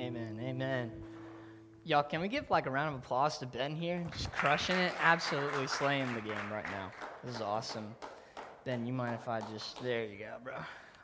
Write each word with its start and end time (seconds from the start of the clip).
Amen. 0.00 0.40
Amen. 0.42 0.90
Y'all, 1.84 2.02
can 2.02 2.22
we 2.22 2.28
give 2.28 2.48
like 2.48 2.64
a 2.64 2.70
round 2.70 2.94
of 2.94 3.02
applause 3.02 3.36
to 3.36 3.44
Ben 3.44 3.76
here? 3.76 4.02
Just 4.12 4.32
crushing 4.32 4.76
it, 4.76 4.94
absolutely 4.98 5.66
slaying 5.66 6.14
the 6.14 6.22
game 6.22 6.50
right 6.50 6.64
now. 6.64 6.90
This 7.22 7.36
is 7.36 7.42
awesome. 7.42 7.94
Ben, 8.64 8.86
you 8.86 8.94
mind 8.94 9.18
if 9.20 9.28
I 9.28 9.40
just 9.52 9.82
there 9.82 10.06
you 10.06 10.16
go, 10.16 10.36
bro. 10.42 10.54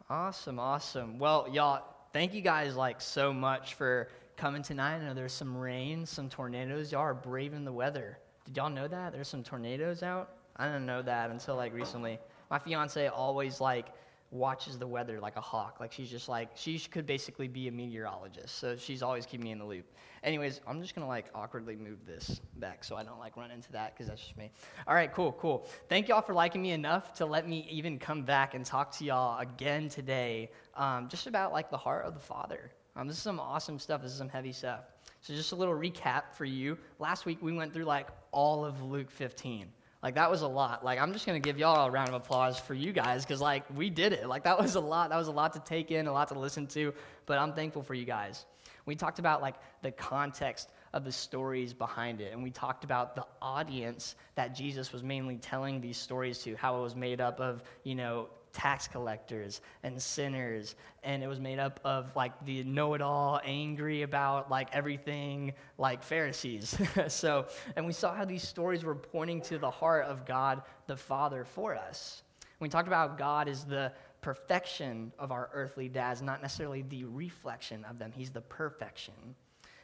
Awesome, 0.09 0.59
awesome. 0.59 1.19
Well, 1.19 1.47
y'all, 1.53 1.83
thank 2.15 2.33
you 2.33 2.41
guys 2.41 2.75
like 2.75 3.03
so 3.03 3.35
much 3.35 3.75
for 3.75 4.09
coming 4.39 4.63
tonight. 4.63 4.97
I 4.97 5.05
know 5.05 5.13
there's 5.13 5.35
some 5.35 5.55
rain, 5.55 6.07
some 6.07 6.31
tornadoes. 6.31 6.91
Y'all 6.91 7.03
are 7.03 7.13
braving 7.13 7.67
the 7.67 7.73
weather. 7.73 8.17
Did 8.47 8.57
y'all 8.57 8.71
know 8.71 8.89
that? 8.89 9.13
There's 9.13 9.29
some 9.29 9.43
tornadoes 9.43 10.03
out? 10.03 10.31
I 10.57 10.69
didn't 10.69 10.87
know 10.87 11.03
that 11.03 11.29
until 11.29 11.57
like 11.57 11.75
recently. 11.75 12.19
My 12.51 12.59
fiance 12.59 13.09
always 13.09 13.61
like 13.61 13.89
watches 14.31 14.79
the 14.79 14.87
weather 14.87 15.21
like 15.21 15.37
a 15.37 15.41
hawk. 15.41 15.79
Like 15.81 15.93
she's 15.93 16.11
just 16.11 16.29
like 16.29 16.51
she 16.55 16.79
could 16.79 17.07
basically 17.07 17.49
be 17.49 17.69
a 17.69 17.73
meteorologist. 17.73 18.59
So 18.59 18.77
she's 18.77 19.03
always 19.03 19.27
keeping 19.27 19.45
me 19.45 19.53
in 19.53 19.59
the 19.59 19.65
loop. 19.65 19.87
Anyways, 20.23 20.61
I'm 20.67 20.81
just 20.83 20.95
gonna 20.95 21.07
like 21.07 21.27
awkwardly 21.35 21.77
move 21.77 22.05
this 22.07 22.41
back 22.57 22.85
so 22.85 22.97
I 22.97 23.05
don't 23.05 23.19
like 23.19 23.37
run 23.37 23.51
into 23.51 23.71
that 23.73 23.95
because 23.95 24.09
that's 24.09 24.21
just 24.21 24.37
me. 24.37 24.51
All 24.87 24.95
right, 24.95 25.13
cool, 25.13 25.33
cool. 25.33 25.69
Thank 25.89 26.09
y'all 26.09 26.23
for 26.23 26.35
liking 26.35 26.63
me 26.63 26.73
enough 26.73 27.13
to 27.15 27.27
let 27.27 27.49
me 27.49 27.67
even 27.71 27.99
come 27.99 28.23
back 28.23 28.55
and 28.55 28.65
talk 28.65 28.91
to 28.99 29.05
y'all 29.05 29.39
again 29.39 29.89
today, 29.89 30.51
um, 30.75 31.09
just 31.09 31.27
about 31.27 31.53
like 31.53 31.71
the 31.71 31.77
heart 31.77 32.05
of 32.05 32.15
the 32.15 32.21
Father. 32.21 32.71
Um, 32.97 33.07
this 33.07 33.17
is 33.17 33.23
some 33.23 33.39
awesome 33.39 33.79
stuff. 33.79 34.03
This 34.03 34.13
is 34.13 34.19
some 34.19 34.29
heavy 34.29 34.53
stuff. 34.53 34.81
So 35.21 35.35
just 35.35 35.53
a 35.53 35.57
little 35.57 35.75
recap 35.75 36.33
for 36.33 36.45
you. 36.45 36.79
Last 36.99 37.27
week 37.27 37.39
we 37.43 37.53
went 37.53 37.73
through 37.73 37.85
like 37.85 38.09
all 38.33 38.65
of 38.65 38.83
Luke 38.83 39.11
15. 39.11 39.69
Like 40.07 40.15
that 40.15 40.31
was 40.31 40.43
a 40.43 40.47
lot. 40.47 40.85
Like 40.85 41.01
I'm 41.01 41.13
just 41.13 41.27
gonna 41.27 41.41
give 41.41 41.59
y'all 41.59 41.85
a 41.85 41.91
round 41.91 42.11
of 42.11 42.15
applause 42.15 42.61
for 42.61 42.75
you 42.75 42.93
guys 42.93 43.25
because 43.25 43.41
like 43.41 43.65
we 43.77 43.91
did 43.91 44.13
it. 44.13 44.29
Like 44.29 44.45
that 44.45 44.57
was 44.57 44.77
a 44.77 44.81
lot. 44.81 45.11
That 45.11 45.17
was 45.17 45.27
a 45.27 45.33
lot 45.33 45.55
to 45.55 45.59
take 45.59 45.91
in, 45.91 46.07
a 46.07 46.13
lot 46.13 46.29
to 46.29 46.39
listen 46.39 46.69
to. 46.69 46.95
But 47.27 47.41
I'm 47.41 47.55
thankful 47.55 47.83
for 47.83 47.95
you 47.95 48.05
guys. 48.05 48.47
We 48.85 48.95
talked 48.95 49.19
about 49.19 49.43
like 49.43 49.57
the 49.83 49.91
context 49.91 50.71
of 50.93 51.05
the 51.05 51.11
stories 51.11 51.73
behind 51.73 52.21
it, 52.21 52.33
and 52.33 52.41
we 52.45 52.53
talked 52.53 52.85
about 52.85 53.17
the 53.17 53.27
audience 53.43 54.15
that 54.37 54.55
Jesus 54.55 54.93
was 54.93 55.03
mainly 55.03 55.39
telling 55.39 55.81
these 55.81 55.97
stories 55.97 56.39
to, 56.45 56.55
how 56.55 56.79
it 56.79 56.83
was 56.83 56.95
made 56.95 57.21
up 57.21 57.41
of 57.41 57.65
you 57.83 57.97
know 57.97 58.29
tax 58.57 58.89
collectors 58.89 59.61
and 59.83 60.01
sinners 60.01 60.77
and 61.05 61.23
it 61.23 61.27
was 61.27 61.39
made 61.39 61.59
up 61.59 61.79
of 61.85 62.17
like 62.17 62.33
the 62.47 62.65
know-it-all 62.65 63.39
angry 63.45 64.01
about 64.01 64.51
like 64.51 64.69
everything 64.73 65.53
like 65.77 66.03
pharisees. 66.03 66.75
So 67.09 67.47
and 67.77 67.87
we 67.87 67.93
saw 67.93 68.15
how 68.15 68.25
these 68.25 68.43
stories 68.43 68.83
were 68.83 68.95
pointing 68.95 69.43
to 69.43 69.59
the 69.59 69.71
heart 69.71 70.07
of 70.07 70.25
god 70.25 70.63
the 70.87 70.97
father 70.97 71.45
for 71.45 71.77
us. 71.77 72.23
We 72.59 72.71
talked 72.71 72.89
about 72.89 73.19
god 73.19 73.47
is 73.47 73.65
the 73.65 73.93
perfection 74.23 75.13
of 75.19 75.33
our 75.33 75.51
earthly 75.53 75.91
dads 75.91 76.23
not 76.23 76.41
necessarily 76.41 76.81
the 76.81 77.05
reflection 77.05 77.85
of 77.85 77.99
them. 77.99 78.11
He's 78.11 78.31
the 78.31 78.41
perfection. 78.41 79.15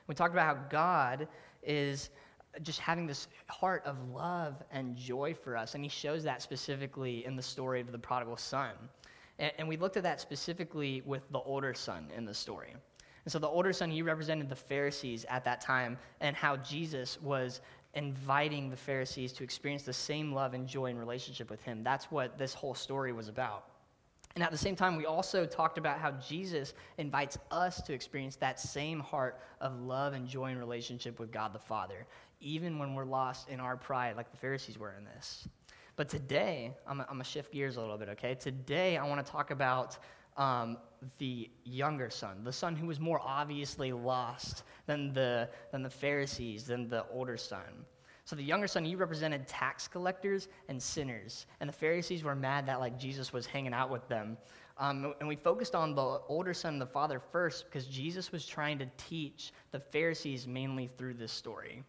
We 0.06 0.14
talked 0.14 0.32
about 0.32 0.56
how 0.56 0.62
god 0.70 1.28
is 1.62 2.08
just 2.62 2.80
having 2.80 3.06
this 3.06 3.28
heart 3.48 3.82
of 3.86 3.96
love 4.10 4.62
and 4.70 4.96
joy 4.96 5.34
for 5.34 5.56
us. 5.56 5.74
And 5.74 5.82
he 5.82 5.88
shows 5.88 6.22
that 6.24 6.42
specifically 6.42 7.24
in 7.24 7.36
the 7.36 7.42
story 7.42 7.80
of 7.80 7.90
the 7.90 7.98
prodigal 7.98 8.36
son. 8.36 8.72
And, 9.38 9.52
and, 9.58 9.68
we 9.68 9.76
looked 9.76 9.96
at 9.96 10.02
that 10.02 10.20
specifically 10.20 11.02
with 11.06 11.22
the 11.30 11.38
older 11.38 11.72
son 11.72 12.08
in 12.14 12.24
the 12.24 12.34
story. 12.34 12.74
And 13.24 13.32
so 13.32 13.38
the 13.38 13.48
older 13.48 13.72
son, 13.72 13.90
he 13.90 14.02
represented 14.02 14.48
the 14.48 14.56
Pharisees 14.56 15.24
at 15.28 15.44
that 15.44 15.60
time 15.60 15.96
and 16.20 16.36
how 16.36 16.56
Jesus 16.56 17.20
was 17.22 17.60
inviting 17.94 18.68
the 18.68 18.76
Pharisees 18.76 19.32
to 19.34 19.44
experience 19.44 19.82
the 19.82 19.92
same 19.92 20.32
love 20.32 20.54
and 20.54 20.66
joy 20.66 20.86
and 20.86 20.98
relationship 20.98 21.50
with 21.50 21.62
him. 21.62 21.82
That's 21.82 22.10
what 22.10 22.38
this 22.38 22.52
whole 22.52 22.74
story 22.74 23.12
was 23.12 23.28
about. 23.28 23.64
And 24.34 24.42
at 24.42 24.50
the 24.50 24.58
same 24.58 24.74
time, 24.74 24.96
we 24.96 25.04
also 25.04 25.44
talked 25.44 25.76
about 25.76 25.98
how 25.98 26.12
Jesus 26.12 26.72
invites 26.96 27.36
us 27.50 27.82
to 27.82 27.92
experience 27.92 28.36
that 28.36 28.58
same 28.58 28.98
heart 28.98 29.40
of 29.60 29.78
love 29.80 30.14
and 30.14 30.26
joy 30.26 30.46
and 30.46 30.58
relationship 30.58 31.18
with 31.18 31.30
God 31.30 31.52
the 31.52 31.58
Father 31.58 32.06
even 32.42 32.78
when 32.78 32.94
we're 32.94 33.04
lost 33.04 33.48
in 33.48 33.60
our 33.60 33.76
pride, 33.76 34.16
like 34.16 34.30
the 34.30 34.36
Pharisees 34.36 34.78
were 34.78 34.94
in 34.98 35.04
this. 35.04 35.48
But 35.96 36.08
today, 36.08 36.74
I'm, 36.86 37.00
I'm 37.00 37.06
going 37.06 37.18
to 37.20 37.24
shift 37.24 37.52
gears 37.52 37.76
a 37.76 37.80
little 37.80 37.98
bit, 37.98 38.08
okay? 38.10 38.34
Today, 38.34 38.96
I 38.96 39.06
want 39.06 39.24
to 39.24 39.30
talk 39.30 39.50
about 39.50 39.98
um, 40.36 40.78
the 41.18 41.50
younger 41.64 42.10
son, 42.10 42.44
the 42.44 42.52
son 42.52 42.74
who 42.74 42.86
was 42.86 42.98
more 42.98 43.20
obviously 43.22 43.92
lost 43.92 44.62
than 44.86 45.12
the, 45.12 45.48
than 45.70 45.82
the 45.82 45.90
Pharisees, 45.90 46.64
than 46.64 46.88
the 46.88 47.04
older 47.12 47.36
son. 47.36 47.84
So 48.24 48.36
the 48.36 48.42
younger 48.42 48.68
son, 48.68 48.84
he 48.84 48.94
represented 48.94 49.46
tax 49.46 49.88
collectors 49.88 50.48
and 50.68 50.80
sinners. 50.80 51.46
And 51.60 51.68
the 51.68 51.74
Pharisees 51.74 52.22
were 52.22 52.34
mad 52.34 52.66
that 52.66 52.80
like 52.80 52.98
Jesus 52.98 53.32
was 53.32 53.46
hanging 53.46 53.74
out 53.74 53.90
with 53.90 54.06
them. 54.08 54.38
Um, 54.78 55.14
and 55.20 55.28
we 55.28 55.36
focused 55.36 55.74
on 55.74 55.94
the 55.94 56.20
older 56.28 56.54
son 56.54 56.74
and 56.74 56.82
the 56.82 56.86
father 56.86 57.20
first 57.20 57.66
because 57.66 57.86
Jesus 57.86 58.32
was 58.32 58.46
trying 58.46 58.78
to 58.78 58.86
teach 58.96 59.52
the 59.70 59.80
Pharisees 59.80 60.46
mainly 60.46 60.86
through 60.86 61.14
this 61.14 61.32
story. 61.32 61.82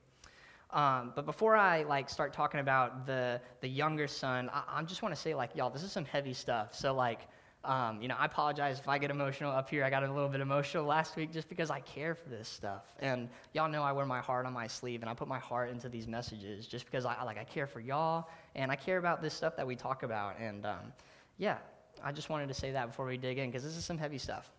Um, 0.74 1.14
but 1.16 1.26
before 1.26 1.56
I 1.56 1.84
like 1.84 2.10
start 2.10 2.34
talking 2.34 2.60
about 2.60 3.06
the 3.06 3.40
the 3.62 3.68
younger 3.68 4.08
son, 4.08 4.50
I, 4.52 4.64
I 4.68 4.84
just 4.84 5.04
want 5.04 5.14
to 5.14 5.22
say 5.22 5.36
like 5.36 5.56
y'all, 5.56 5.70
this 5.70 5.84
is 5.84 5.92
some 5.92 6.04
heavy 6.04 6.34
stuff. 6.34 6.74
So 6.74 6.96
like, 6.96 7.22
um, 7.64 8.02
you 8.02 8.08
know, 8.08 8.16
I 8.18 8.26
apologize 8.26 8.80
if 8.80 8.90
I 8.90 8.98
get 8.98 9.12
emotional 9.12 9.52
up 9.52 9.70
here. 9.70 9.86
I 9.86 9.92
got 9.92 10.04
a 10.04 10.12
little 10.12 10.30
bit 10.30 10.42
emotional 10.42 10.84
last 10.84 11.16
week 11.16 11.32
just 11.32 11.48
because 11.48 11.70
I 11.70 11.80
care 11.82 12.16
for 12.16 12.28
this 12.28 12.50
stuff, 12.50 12.86
and 13.00 13.30
y'all 13.54 13.70
know 13.70 13.84
I 13.84 13.92
wear 13.92 14.08
my 14.08 14.20
heart 14.20 14.48
on 14.48 14.54
my 14.54 14.66
sleeve, 14.66 15.02
and 15.02 15.10
I 15.10 15.14
put 15.14 15.28
my 15.28 15.40
heart 15.40 15.70
into 15.70 15.90
these 15.90 16.08
messages 16.08 16.66
just 16.66 16.86
because 16.86 17.06
I 17.06 17.22
like 17.24 17.38
I 17.38 17.44
care 17.44 17.68
for 17.68 17.80
y'all, 17.80 18.28
and 18.56 18.72
I 18.72 18.76
care 18.76 18.98
about 18.98 19.22
this 19.22 19.36
stuff 19.36 19.56
that 19.58 19.68
we 19.68 19.76
talk 19.76 20.02
about, 20.02 20.40
and 20.40 20.66
um, 20.66 20.92
yeah, 21.38 21.58
I 22.04 22.12
just 22.12 22.30
wanted 22.30 22.48
to 22.48 22.54
say 22.56 22.72
that 22.72 22.88
before 22.88 23.06
we 23.06 23.18
dig 23.18 23.38
in 23.38 23.50
because 23.52 23.64
this 23.64 23.78
is 23.78 23.86
some 23.86 24.00
heavy 24.00 24.18
stuff. 24.18 24.52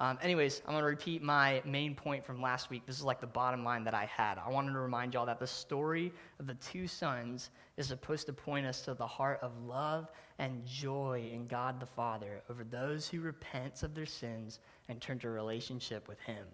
Um, 0.00 0.18
anyways, 0.22 0.62
I'm 0.66 0.72
going 0.72 0.82
to 0.82 0.88
repeat 0.88 1.22
my 1.22 1.60
main 1.66 1.94
point 1.94 2.24
from 2.24 2.40
last 2.40 2.70
week. 2.70 2.86
This 2.86 2.96
is 2.96 3.04
like 3.04 3.20
the 3.20 3.26
bottom 3.26 3.62
line 3.62 3.84
that 3.84 3.92
I 3.92 4.06
had. 4.06 4.38
I 4.38 4.48
wanted 4.48 4.72
to 4.72 4.78
remind 4.78 5.12
y'all 5.12 5.26
that 5.26 5.38
the 5.38 5.46
story 5.46 6.10
of 6.38 6.46
the 6.46 6.54
two 6.54 6.86
sons 6.86 7.50
is 7.76 7.88
supposed 7.88 8.24
to 8.26 8.32
point 8.32 8.64
us 8.64 8.80
to 8.86 8.94
the 8.94 9.06
heart 9.06 9.40
of 9.42 9.52
love 9.66 10.10
and 10.38 10.64
joy 10.64 11.30
in 11.30 11.46
God 11.46 11.78
the 11.78 11.86
Father 11.86 12.40
over 12.48 12.64
those 12.64 13.08
who 13.08 13.20
repent 13.20 13.82
of 13.82 13.94
their 13.94 14.06
sins 14.06 14.60
and 14.88 15.02
turn 15.02 15.18
to 15.18 15.28
relationship 15.28 16.08
with 16.08 16.18
Him. 16.20 16.46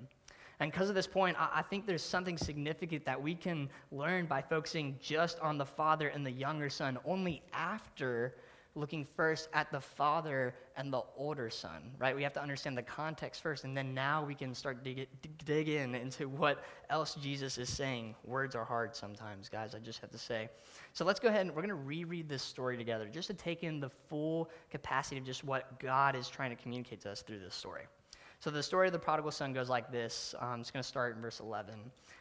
And 0.58 0.72
because 0.72 0.88
of 0.88 0.96
this 0.96 1.06
point, 1.06 1.36
I, 1.38 1.62
think 1.62 1.86
there's 1.86 2.02
something 2.02 2.36
significant 2.36 3.04
that 3.04 3.22
we 3.22 3.36
can 3.36 3.68
learn 3.92 4.26
by 4.26 4.42
focusing 4.42 4.98
just 5.00 5.38
on 5.38 5.56
the 5.56 5.66
father 5.66 6.08
and 6.08 6.26
the 6.26 6.30
younger 6.32 6.70
son 6.70 6.98
only 7.04 7.42
after 7.52 8.34
looking 8.76 9.04
first 9.16 9.48
at 9.54 9.72
the 9.72 9.80
father 9.80 10.54
and 10.76 10.92
the 10.92 11.02
older 11.16 11.48
son, 11.50 11.90
right? 11.98 12.14
We 12.14 12.22
have 12.22 12.34
to 12.34 12.42
understand 12.42 12.76
the 12.76 12.82
context 12.82 13.42
first, 13.42 13.64
and 13.64 13.76
then 13.76 13.94
now 13.94 14.24
we 14.24 14.34
can 14.34 14.54
start 14.54 14.84
dig, 14.84 15.08
dig 15.44 15.68
in 15.68 15.94
into 15.94 16.28
what 16.28 16.62
else 16.90 17.14
Jesus 17.14 17.58
is 17.58 17.72
saying. 17.72 18.14
Words 18.24 18.54
are 18.54 18.64
hard 18.64 18.94
sometimes, 18.94 19.48
guys, 19.48 19.74
I 19.74 19.78
just 19.78 20.00
have 20.00 20.10
to 20.10 20.18
say. 20.18 20.48
So 20.92 21.04
let's 21.04 21.18
go 21.18 21.28
ahead 21.28 21.46
and 21.46 21.50
we're 21.50 21.62
going 21.62 21.68
to 21.68 21.74
reread 21.74 22.28
this 22.28 22.42
story 22.42 22.76
together 22.76 23.08
just 23.10 23.28
to 23.28 23.34
take 23.34 23.64
in 23.64 23.80
the 23.80 23.90
full 24.08 24.50
capacity 24.70 25.18
of 25.18 25.24
just 25.24 25.42
what 25.44 25.80
God 25.80 26.14
is 26.14 26.28
trying 26.28 26.50
to 26.50 26.62
communicate 26.62 27.00
to 27.02 27.10
us 27.10 27.22
through 27.22 27.40
this 27.40 27.54
story. 27.54 27.82
So 28.40 28.50
the 28.50 28.62
story 28.62 28.86
of 28.86 28.92
the 28.92 28.98
prodigal 28.98 29.30
son 29.30 29.52
goes 29.52 29.70
like 29.70 29.90
this. 29.90 30.34
Um, 30.40 30.60
it's 30.60 30.70
going 30.70 30.82
to 30.82 30.88
start 30.88 31.16
in 31.16 31.22
verse 31.22 31.40
11. 31.40 31.74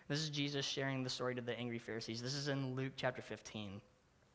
This 0.08 0.20
is 0.20 0.30
Jesus 0.30 0.66
sharing 0.66 1.04
the 1.04 1.10
story 1.10 1.36
to 1.36 1.42
the 1.42 1.58
angry 1.60 1.78
Pharisees. 1.78 2.22
This 2.22 2.34
is 2.34 2.48
in 2.48 2.74
Luke 2.74 2.94
chapter 2.96 3.22
15. 3.22 3.82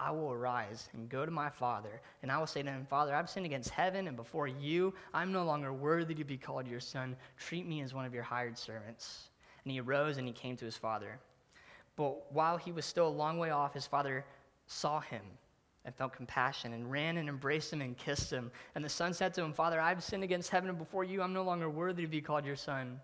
I 0.00 0.10
will 0.10 0.32
arise 0.32 0.88
and 0.94 1.10
go 1.10 1.26
to 1.26 1.30
my 1.30 1.50
father, 1.50 2.00
and 2.22 2.32
I 2.32 2.38
will 2.38 2.46
say 2.46 2.62
to 2.62 2.70
him, 2.70 2.86
Father, 2.88 3.14
I've 3.14 3.28
sinned 3.28 3.44
against 3.44 3.68
heaven 3.68 4.08
and 4.08 4.16
before 4.16 4.48
you. 4.48 4.94
I'm 5.12 5.30
no 5.30 5.44
longer 5.44 5.74
worthy 5.74 6.14
to 6.14 6.24
be 6.24 6.38
called 6.38 6.66
your 6.66 6.80
son. 6.80 7.14
Treat 7.36 7.68
me 7.68 7.82
as 7.82 7.92
one 7.92 8.06
of 8.06 8.14
your 8.14 8.22
hired 8.22 8.56
servants. 8.56 9.28
And 9.62 9.70
he 9.70 9.80
arose 9.80 10.16
and 10.16 10.26
he 10.26 10.32
came 10.32 10.56
to 10.56 10.64
his 10.64 10.76
father. 10.76 11.18
But 11.96 12.32
while 12.32 12.56
he 12.56 12.72
was 12.72 12.86
still 12.86 13.08
a 13.08 13.10
long 13.10 13.38
way 13.38 13.50
off, 13.50 13.74
his 13.74 13.86
father 13.86 14.24
saw 14.66 15.00
him 15.00 15.20
and 15.84 15.94
felt 15.94 16.14
compassion 16.14 16.72
and 16.72 16.90
ran 16.90 17.18
and 17.18 17.28
embraced 17.28 17.70
him 17.70 17.82
and 17.82 17.94
kissed 17.96 18.32
him. 18.32 18.50
And 18.74 18.82
the 18.82 18.88
son 18.88 19.12
said 19.12 19.34
to 19.34 19.42
him, 19.42 19.52
Father, 19.52 19.78
I've 19.78 20.02
sinned 20.02 20.24
against 20.24 20.48
heaven 20.48 20.70
and 20.70 20.78
before 20.78 21.04
you. 21.04 21.20
I'm 21.20 21.34
no 21.34 21.42
longer 21.42 21.68
worthy 21.68 22.02
to 22.02 22.08
be 22.08 22.22
called 22.22 22.46
your 22.46 22.56
son. 22.56 22.98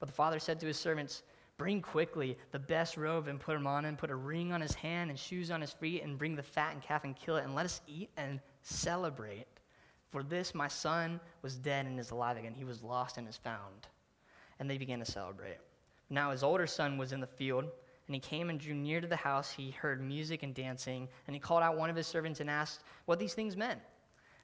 But 0.00 0.08
the 0.08 0.14
father 0.14 0.38
said 0.38 0.60
to 0.60 0.66
his 0.66 0.76
servants, 0.76 1.22
Bring 1.58 1.80
quickly 1.80 2.36
the 2.50 2.58
best 2.58 2.96
robe 2.96 3.28
and 3.28 3.40
put 3.40 3.56
him 3.56 3.66
on 3.66 3.86
and 3.86 3.96
put 3.96 4.10
a 4.10 4.14
ring 4.14 4.52
on 4.52 4.60
his 4.60 4.74
hand 4.74 5.08
and 5.08 5.18
shoes 5.18 5.50
on 5.50 5.60
his 5.60 5.72
feet, 5.72 6.02
and 6.02 6.18
bring 6.18 6.36
the 6.36 6.42
fattened 6.42 6.82
calf 6.82 7.04
and 7.04 7.16
kill 7.16 7.36
it, 7.36 7.44
and 7.44 7.54
let 7.54 7.64
us 7.64 7.80
eat 7.86 8.10
and 8.16 8.40
celebrate. 8.62 9.46
For 10.10 10.22
this 10.22 10.54
my 10.54 10.68
son 10.68 11.18
was 11.42 11.56
dead 11.56 11.86
and 11.86 11.98
is 11.98 12.10
alive 12.10 12.36
again. 12.36 12.54
He 12.54 12.64
was 12.64 12.82
lost 12.82 13.16
and 13.16 13.26
is 13.26 13.36
found. 13.36 13.88
And 14.58 14.68
they 14.68 14.78
began 14.78 14.98
to 14.98 15.04
celebrate. 15.04 15.58
Now 16.10 16.30
his 16.30 16.42
older 16.42 16.66
son 16.66 16.98
was 16.98 17.12
in 17.12 17.20
the 17.20 17.26
field, 17.26 17.64
and 17.64 18.14
he 18.14 18.20
came 18.20 18.50
and 18.50 18.60
drew 18.60 18.74
near 18.74 19.00
to 19.00 19.06
the 19.06 19.16
house. 19.16 19.50
He 19.50 19.70
heard 19.70 20.00
music 20.02 20.42
and 20.42 20.54
dancing, 20.54 21.08
and 21.26 21.34
he 21.34 21.40
called 21.40 21.62
out 21.62 21.76
one 21.76 21.90
of 21.90 21.96
his 21.96 22.06
servants 22.06 22.40
and 22.40 22.50
asked 22.50 22.82
what 23.06 23.18
these 23.18 23.34
things 23.34 23.56
meant. 23.56 23.80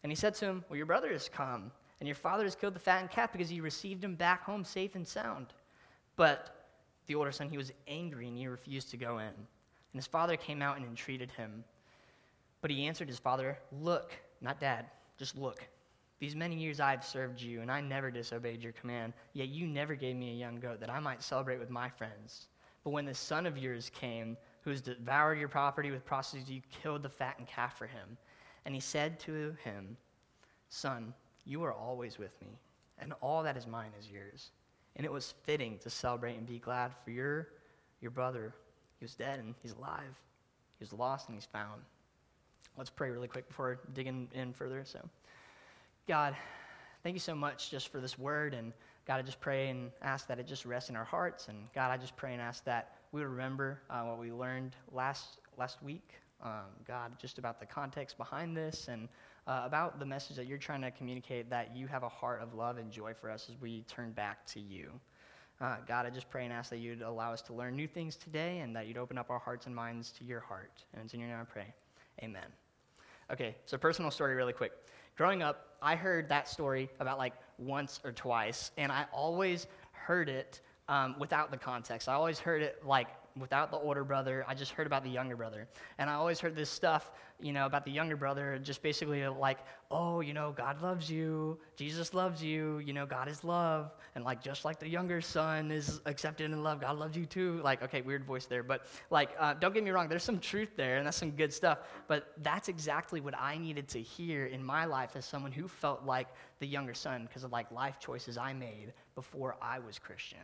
And 0.03 0.11
he 0.11 0.17
said 0.17 0.35
to 0.37 0.47
him, 0.47 0.65
Well, 0.69 0.77
your 0.77 0.87
brother 0.87 1.13
has 1.13 1.29
come, 1.29 1.71
and 2.01 2.07
your 2.09 2.17
father 2.17 2.45
has 2.45 2.57
killed 2.57 2.75
the 2.75 2.81
fattened 2.81 3.11
calf 3.11 3.33
because 3.33 3.49
he 3.49 3.61
received 3.61 4.03
him 4.03 4.17
back 4.17 4.43
home 4.43 4.65
safe 4.65 4.95
and 4.95 5.07
sound. 5.07 5.49
But 6.17 6.62
the 7.13 7.19
older 7.19 7.31
son, 7.31 7.51
he 7.51 7.59
was 7.59 7.73
angry 7.87 8.27
and 8.27 8.39
he 8.39 8.47
refused 8.47 8.91
to 8.91 8.97
go 8.97 9.19
in. 9.19 9.27
And 9.27 9.37
his 9.95 10.07
father 10.07 10.35
came 10.35 10.63
out 10.63 10.79
and 10.79 10.87
entreated 10.87 11.31
him. 11.33 11.63
But 12.63 12.71
he 12.71 12.87
answered 12.87 13.07
his 13.07 13.19
father, 13.19 13.59
Look, 13.83 14.13
not 14.41 14.61
dad, 14.61 14.87
just 15.19 15.37
look. 15.37 15.63
These 16.21 16.35
many 16.35 16.57
years 16.57 16.81
I've 16.81 17.05
served 17.05 17.39
you, 17.43 17.61
and 17.61 17.71
I 17.71 17.83
never 17.83 18.11
disobeyed 18.11 18.63
your 18.63 18.73
command, 18.73 19.13
yet 19.35 19.49
you 19.49 19.67
never 19.67 19.95
gave 19.95 20.17
me 20.17 20.31
a 20.31 20.35
young 20.35 20.59
goat 20.59 20.81
that 20.81 20.89
I 20.89 21.01
might 21.01 21.23
celebrate 21.23 21.59
with 21.59 21.69
my 21.69 21.91
friends. 21.91 22.47
But 22.83 22.91
when 22.91 23.05
this 23.05 23.19
son 23.19 23.45
of 23.45 23.59
yours 23.59 23.91
came, 23.95 24.39
who 24.63 24.71
has 24.71 24.81
devoured 24.81 25.39
your 25.39 25.49
property 25.49 25.91
with 25.91 26.07
prostitutes, 26.07 26.49
you 26.49 26.63
killed 26.83 27.03
the 27.03 27.11
fattened 27.11 27.49
calf 27.49 27.77
for 27.77 27.87
him. 27.87 28.17
And 28.65 28.75
he 28.75 28.81
said 28.81 29.21
to 29.21 29.55
him, 29.63 29.99
Son, 30.71 31.13
you 31.45 31.63
are 31.63 31.75
always 31.75 32.19
with 32.19 32.41
me, 32.41 32.59
and 32.99 33.13
all 33.21 33.43
that 33.43 33.59
is 33.59 33.67
mine 33.67 33.91
is 34.01 34.09
yours. 34.09 34.51
And 34.97 35.07
it 35.07 35.13
was 35.13 35.35
fitting 35.45 35.79
to 35.79 35.91
celebrate 35.91 36.37
and 36.37 36.47
be 36.47 36.59
glad 36.59 36.93
for 37.05 37.11
your, 37.11 37.49
your 38.01 38.11
brother. 38.11 38.55
He 38.99 39.05
was 39.05 39.15
dead 39.15 39.39
and 39.39 39.55
he's 39.63 39.73
alive. 39.73 40.21
He 40.79 40.85
was 40.85 40.93
lost 40.93 41.29
and 41.29 41.37
he's 41.37 41.47
found. 41.47 41.81
Let's 42.77 42.91
pray 42.91 43.11
really 43.11 43.29
quick 43.29 43.49
before 43.49 43.81
digging 43.95 44.29
in 44.33 44.53
further. 44.53 44.83
So, 44.85 45.01
God, 46.07 46.37
thank 47.03 47.15
you 47.15 47.21
so 47.21 47.35
much 47.35 47.71
just 47.71 47.89
for 47.89 48.01
this 48.01 48.19
word. 48.19 48.55
And 48.55 48.73
God, 49.07 49.19
I 49.19 49.23
just 49.23 49.41
pray 49.41 49.69
and 49.69 49.91
ask 50.03 50.27
that 50.29 50.39
it 50.39 50.47
just 50.47 50.65
rests 50.65 50.91
in 50.91 50.97
our 50.97 51.05
hearts. 51.05 51.49
And 51.49 51.59
God, 51.75 51.91
I 51.91 51.97
just 51.97 52.17
pray 52.17 52.33
and 52.33 52.41
ask 52.41 52.65
that 52.65 52.97
we 53.13 53.23
remember 53.23 53.81
uh, 53.91 54.03
what 54.03 54.19
we 54.19 54.33
learned 54.33 54.77
last, 54.91 55.39
last 55.59 55.83
week. 55.83 56.15
Um, 56.43 56.71
God, 56.87 57.13
just 57.19 57.39
about 57.39 57.61
the 57.61 57.67
context 57.67 58.17
behind 58.17 58.57
this 58.57 58.89
and 58.89 59.09
uh, 59.47 59.63
about 59.65 59.99
the 59.99 60.07
message 60.07 60.37
that 60.37 60.47
you're 60.47 60.59
trying 60.59 60.83
to 60.83 60.91
communicate 60.91 61.51
that 61.51 61.77
you 61.77 61.87
have 61.87 62.03
a 62.03 62.09
heart 62.09 62.41
of 62.41 62.55
love 62.55 62.79
and 62.79 62.91
joy 62.91 63.13
for 63.13 63.31
us 63.31 63.49
as 63.51 63.61
we 63.61 63.83
turn 63.83 64.13
back 64.13 64.47
to 64.47 64.61
you. 64.61 64.91
Uh, 65.61 65.77
God, 65.87 66.07
I 66.07 66.11
just 66.11 66.29
pray 66.29 66.45
and 66.45 66.53
ask 66.53 66.71
that 66.71 66.79
you'd 66.79 67.03
allow 67.03 67.33
us 67.33 67.43
to 67.43 67.53
learn 67.53 67.77
new 67.77 67.87
things 67.87 68.17
today 68.17 68.61
and 68.61 68.75
that 68.75 68.87
you'd 68.87 68.99
open 68.99 69.19
up 69.19 69.31
our 69.31 69.39
hearts 69.39 69.67
and 69.67 69.75
minds 69.75 70.11
to 70.19 70.25
your 70.25 70.41
heart. 70.41 70.85
And 70.95 71.05
it's 71.05 71.15
in 71.15 71.21
your 71.21 71.29
name 71.29 71.39
I 71.41 71.45
pray. 71.45 71.73
Amen. 72.23 72.47
Okay, 73.33 73.57
so 73.67 73.79
personal 73.79 74.11
story 74.11 74.35
really 74.35 74.53
quick. 74.53 74.73
Growing 75.17 75.43
up, 75.43 75.77
I 75.81 75.95
heard 75.95 76.29
that 76.29 76.49
story 76.49 76.89
about 77.01 77.19
like 77.19 77.35
once 77.59 78.01
or 78.05 78.13
twice, 78.13 78.73
and 78.77 78.91
I 78.91 79.07
always 79.13 79.67
heard 79.93 80.29
it 80.29 80.61
um, 80.89 81.17
without 81.19 81.51
the 81.51 81.57
context. 81.57 82.09
I 82.09 82.15
always 82.15 82.39
heard 82.39 82.63
it 82.63 82.85
like 82.85 83.09
without 83.39 83.71
the 83.71 83.77
older 83.77 84.05
brother. 84.05 84.45
I 84.47 84.55
just 84.55 84.73
heard 84.73 84.87
about 84.87 85.05
the 85.05 85.11
younger 85.11 85.37
brother. 85.37 85.67
And 85.99 86.11
I 86.11 86.15
always 86.15 86.41
heard 86.41 86.55
this 86.55 86.71
stuff, 86.71 87.11
you 87.41 87.53
know, 87.53 87.67
about 87.67 87.85
the 87.85 87.91
younger 87.91 88.17
brother, 88.17 88.59
just 88.63 88.83
basically 88.83 89.27
like, 89.27 89.59
oh, 89.91 90.21
you 90.21 90.33
know, 90.33 90.53
God 90.53 90.83
loves 90.83 91.11
you, 91.11 91.59
Jesus 91.77 92.15
loves 92.15 92.43
you, 92.43 92.79
you 92.79 92.93
know, 92.93 93.07
God 93.07 93.29
is 93.29 93.43
love. 93.45 93.93
And 94.15 94.25
like, 94.25 94.43
just 94.43 94.65
like 94.65 94.79
the 94.79 94.89
younger 94.89 95.21
son 95.21 95.71
is 95.71 96.01
accepted 96.07 96.51
in 96.51 96.63
love, 96.63 96.81
God 96.81 96.99
loves 96.99 97.17
you 97.17 97.27
too. 97.27 97.61
Like, 97.63 97.83
okay, 97.83 98.01
weird 98.03 98.25
voice 98.25 98.47
there. 98.47 98.63
But 98.63 98.87
like, 99.11 99.31
uh, 99.39 99.55
don't 99.55 99.75
get 99.75 99.85
me 99.85 99.91
wrong, 99.91 100.09
there's 100.09 100.25
some 100.25 100.39
truth 100.39 100.71
there, 100.77 100.99
and 100.99 101.07
that's 101.07 101.17
some 101.17 101.33
good 101.33 101.53
stuff. 101.53 101.79
But 102.09 102.33
that's 102.43 102.69
exactly 102.69 103.21
what 103.21 103.35
I 103.39 103.59
needed 103.59 103.89
to 103.89 104.01
hear 104.01 104.47
in 104.47 104.63
my 104.63 104.85
life 104.85 105.17
as 105.17 105.25
someone 105.25 105.53
who 105.53 105.69
felt 105.69 106.05
like 106.05 106.29
the 106.61 106.67
younger 106.67 106.95
son 106.95 107.25
because 107.27 107.45
of 107.45 107.53
like 107.53 107.71
life 107.73 107.99
choices 107.99 108.37
I 108.37 108.53
made 108.53 108.93
before 109.15 109.57
I 109.61 109.79
was 109.79 109.99
Christian. 109.99 110.39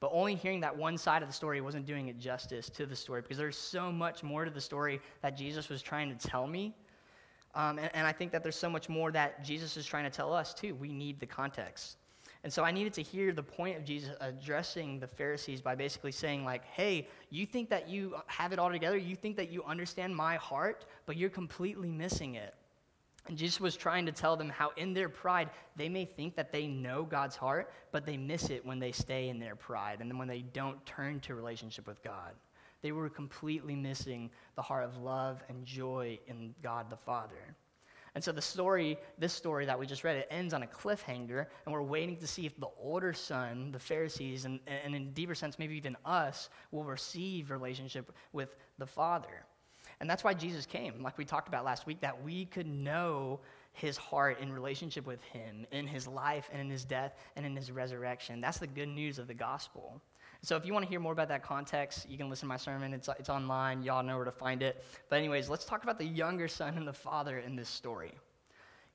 But 0.00 0.10
only 0.12 0.34
hearing 0.34 0.60
that 0.60 0.76
one 0.76 0.98
side 0.98 1.22
of 1.22 1.28
the 1.28 1.34
story 1.34 1.60
wasn't 1.60 1.86
doing 1.86 2.08
it 2.08 2.18
justice 2.18 2.68
to 2.70 2.86
the 2.86 2.96
story 2.96 3.22
because 3.22 3.38
there's 3.38 3.56
so 3.56 3.90
much 3.90 4.22
more 4.22 4.44
to 4.44 4.50
the 4.50 4.60
story 4.60 5.00
that 5.22 5.36
Jesus 5.36 5.68
was 5.68 5.82
trying 5.82 6.16
to 6.16 6.28
tell 6.28 6.46
me. 6.46 6.74
Um, 7.54 7.78
and, 7.78 7.90
and 7.94 8.06
I 8.06 8.12
think 8.12 8.32
that 8.32 8.42
there's 8.42 8.56
so 8.56 8.68
much 8.68 8.88
more 8.88 9.12
that 9.12 9.44
Jesus 9.44 9.76
is 9.76 9.86
trying 9.86 10.04
to 10.04 10.10
tell 10.10 10.32
us 10.32 10.52
too. 10.52 10.74
We 10.74 10.92
need 10.92 11.20
the 11.20 11.26
context. 11.26 11.96
And 12.42 12.52
so 12.52 12.62
I 12.62 12.72
needed 12.72 12.92
to 12.94 13.02
hear 13.02 13.32
the 13.32 13.42
point 13.42 13.78
of 13.78 13.84
Jesus 13.84 14.10
addressing 14.20 15.00
the 15.00 15.06
Pharisees 15.06 15.62
by 15.62 15.74
basically 15.74 16.12
saying, 16.12 16.44
like, 16.44 16.62
hey, 16.66 17.08
you 17.30 17.46
think 17.46 17.70
that 17.70 17.88
you 17.88 18.16
have 18.26 18.52
it 18.52 18.58
all 18.58 18.70
together? 18.70 18.98
You 18.98 19.16
think 19.16 19.36
that 19.36 19.50
you 19.50 19.64
understand 19.64 20.14
my 20.14 20.36
heart, 20.36 20.84
but 21.06 21.16
you're 21.16 21.30
completely 21.30 21.90
missing 21.90 22.34
it. 22.34 22.54
And 23.26 23.38
Jesus 23.38 23.58
was 23.58 23.74
trying 23.74 24.04
to 24.06 24.12
tell 24.12 24.36
them 24.36 24.50
how, 24.50 24.72
in 24.76 24.92
their 24.92 25.08
pride, 25.08 25.48
they 25.76 25.88
may 25.88 26.04
think 26.04 26.36
that 26.36 26.52
they 26.52 26.66
know 26.66 27.04
God's 27.04 27.36
heart, 27.36 27.72
but 27.90 28.04
they 28.04 28.18
miss 28.18 28.50
it 28.50 28.66
when 28.66 28.78
they 28.78 28.92
stay 28.92 29.30
in 29.30 29.38
their 29.38 29.56
pride 29.56 30.00
and 30.00 30.10
then 30.10 30.18
when 30.18 30.28
they 30.28 30.42
don't 30.42 30.84
turn 30.84 31.20
to 31.20 31.34
relationship 31.34 31.86
with 31.86 32.02
God. 32.02 32.32
They 32.82 32.92
were 32.92 33.08
completely 33.08 33.74
missing 33.74 34.30
the 34.56 34.62
heart 34.62 34.84
of 34.84 34.98
love 34.98 35.42
and 35.48 35.64
joy 35.64 36.18
in 36.26 36.54
God 36.62 36.90
the 36.90 36.98
Father. 36.98 37.56
And 38.14 38.22
so 38.22 38.30
the 38.30 38.42
story, 38.42 38.98
this 39.18 39.32
story 39.32 39.64
that 39.66 39.78
we 39.78 39.86
just 39.86 40.04
read, 40.04 40.16
it 40.16 40.28
ends 40.30 40.54
on 40.54 40.62
a 40.62 40.66
cliffhanger, 40.66 41.46
and 41.64 41.72
we're 41.72 41.82
waiting 41.82 42.16
to 42.18 42.26
see 42.26 42.46
if 42.46 42.56
the 42.60 42.68
older 42.78 43.12
son, 43.12 43.72
the 43.72 43.78
Pharisees, 43.78 44.44
and, 44.44 44.60
and 44.66 44.94
in 44.94 45.12
deeper 45.12 45.34
sense, 45.34 45.58
maybe 45.58 45.76
even 45.76 45.96
us, 46.04 46.50
will 46.70 46.84
receive 46.84 47.50
relationship 47.50 48.14
with 48.32 48.54
the 48.78 48.86
Father. 48.86 49.46
And 50.04 50.10
that's 50.10 50.22
why 50.22 50.34
Jesus 50.34 50.66
came, 50.66 51.02
like 51.02 51.16
we 51.16 51.24
talked 51.24 51.48
about 51.48 51.64
last 51.64 51.86
week, 51.86 51.98
that 52.02 52.22
we 52.22 52.44
could 52.44 52.66
know 52.66 53.40
his 53.72 53.96
heart 53.96 54.38
in 54.38 54.52
relationship 54.52 55.06
with 55.06 55.22
him 55.22 55.66
in 55.72 55.86
his 55.86 56.06
life 56.06 56.50
and 56.52 56.60
in 56.60 56.68
his 56.68 56.84
death 56.84 57.16
and 57.36 57.46
in 57.46 57.56
his 57.56 57.72
resurrection. 57.72 58.38
That's 58.38 58.58
the 58.58 58.66
good 58.66 58.90
news 58.90 59.18
of 59.18 59.28
the 59.28 59.32
gospel. 59.32 60.02
So 60.42 60.56
if 60.56 60.66
you 60.66 60.74
want 60.74 60.84
to 60.84 60.90
hear 60.90 61.00
more 61.00 61.14
about 61.14 61.28
that 61.28 61.42
context, 61.42 62.06
you 62.06 62.18
can 62.18 62.28
listen 62.28 62.48
to 62.48 62.50
my 62.50 62.58
sermon. 62.58 62.92
It's, 62.92 63.08
it's 63.18 63.30
online. 63.30 63.82
Y'all 63.82 64.02
know 64.02 64.16
where 64.16 64.26
to 64.26 64.30
find 64.30 64.62
it. 64.62 64.84
But, 65.08 65.20
anyways, 65.20 65.48
let's 65.48 65.64
talk 65.64 65.84
about 65.84 65.98
the 65.98 66.04
younger 66.04 66.48
son 66.48 66.76
and 66.76 66.86
the 66.86 66.92
father 66.92 67.38
in 67.38 67.56
this 67.56 67.70
story 67.70 68.12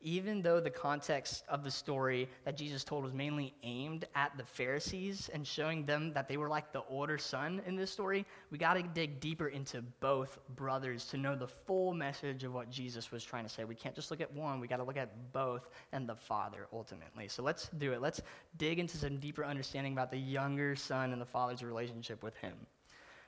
even 0.02 0.42
though 0.42 0.60
the 0.60 0.70
context 0.70 1.44
of 1.50 1.64
the 1.64 1.72
story 1.72 2.30
that 2.46 2.56
Jesus 2.56 2.84
told 2.84 3.04
was 3.04 3.14
mainly 3.14 3.54
aimed 3.64 4.06
at 4.16 4.36
the 4.38 4.44
Pharisees 4.44 5.30
and 5.34 5.46
showing 5.46 5.86
them 5.86 6.14
that 6.14 6.28
they 6.28 6.38
were 6.38 6.48
like 6.48 6.72
the 6.72 6.84
older 6.90 7.18
son 7.18 7.62
in 7.66 7.76
this 7.76 7.92
story, 7.92 8.26
we 8.52 8.58
got 8.58 8.76
to 8.76 8.84
dig 8.84 9.20
deeper 9.20 9.48
into 9.48 9.82
both 10.00 10.40
brothers 10.56 11.06
to 11.06 11.18
know 11.18 11.36
the 11.36 11.48
full 11.48 11.94
message 11.94 12.44
of 12.44 12.54
what 12.54 12.70
Jesus 12.70 13.12
was 13.12 13.24
trying 13.24 13.44
to 13.44 13.50
say. 13.50 13.66
We 13.66 13.76
can't 13.76 13.96
just 13.96 14.10
look 14.12 14.22
at 14.22 14.34
one, 14.34 14.60
we 14.60 14.68
got 14.68 14.78
to 14.78 14.84
look 14.84 14.98
at 14.98 15.32
both 15.34 15.70
and 15.92 16.08
the 16.08 16.16
Father 16.16 16.68
ultimately. 16.72 17.28
So 17.28 17.44
let's 17.44 17.70
do 17.78 17.92
it. 17.94 18.02
Let's 18.02 18.22
dig 18.58 18.80
into 18.80 18.98
some 18.98 19.18
deeper 19.20 19.44
understanding 19.44 19.94
about 19.94 20.12
the 20.12 20.18
younger 20.18 20.76
son 20.76 21.12
and 21.12 21.22
the 21.22 21.26
Father's 21.26 21.64
relationship 21.64 22.24
with 22.24 22.36
him. 22.38 22.54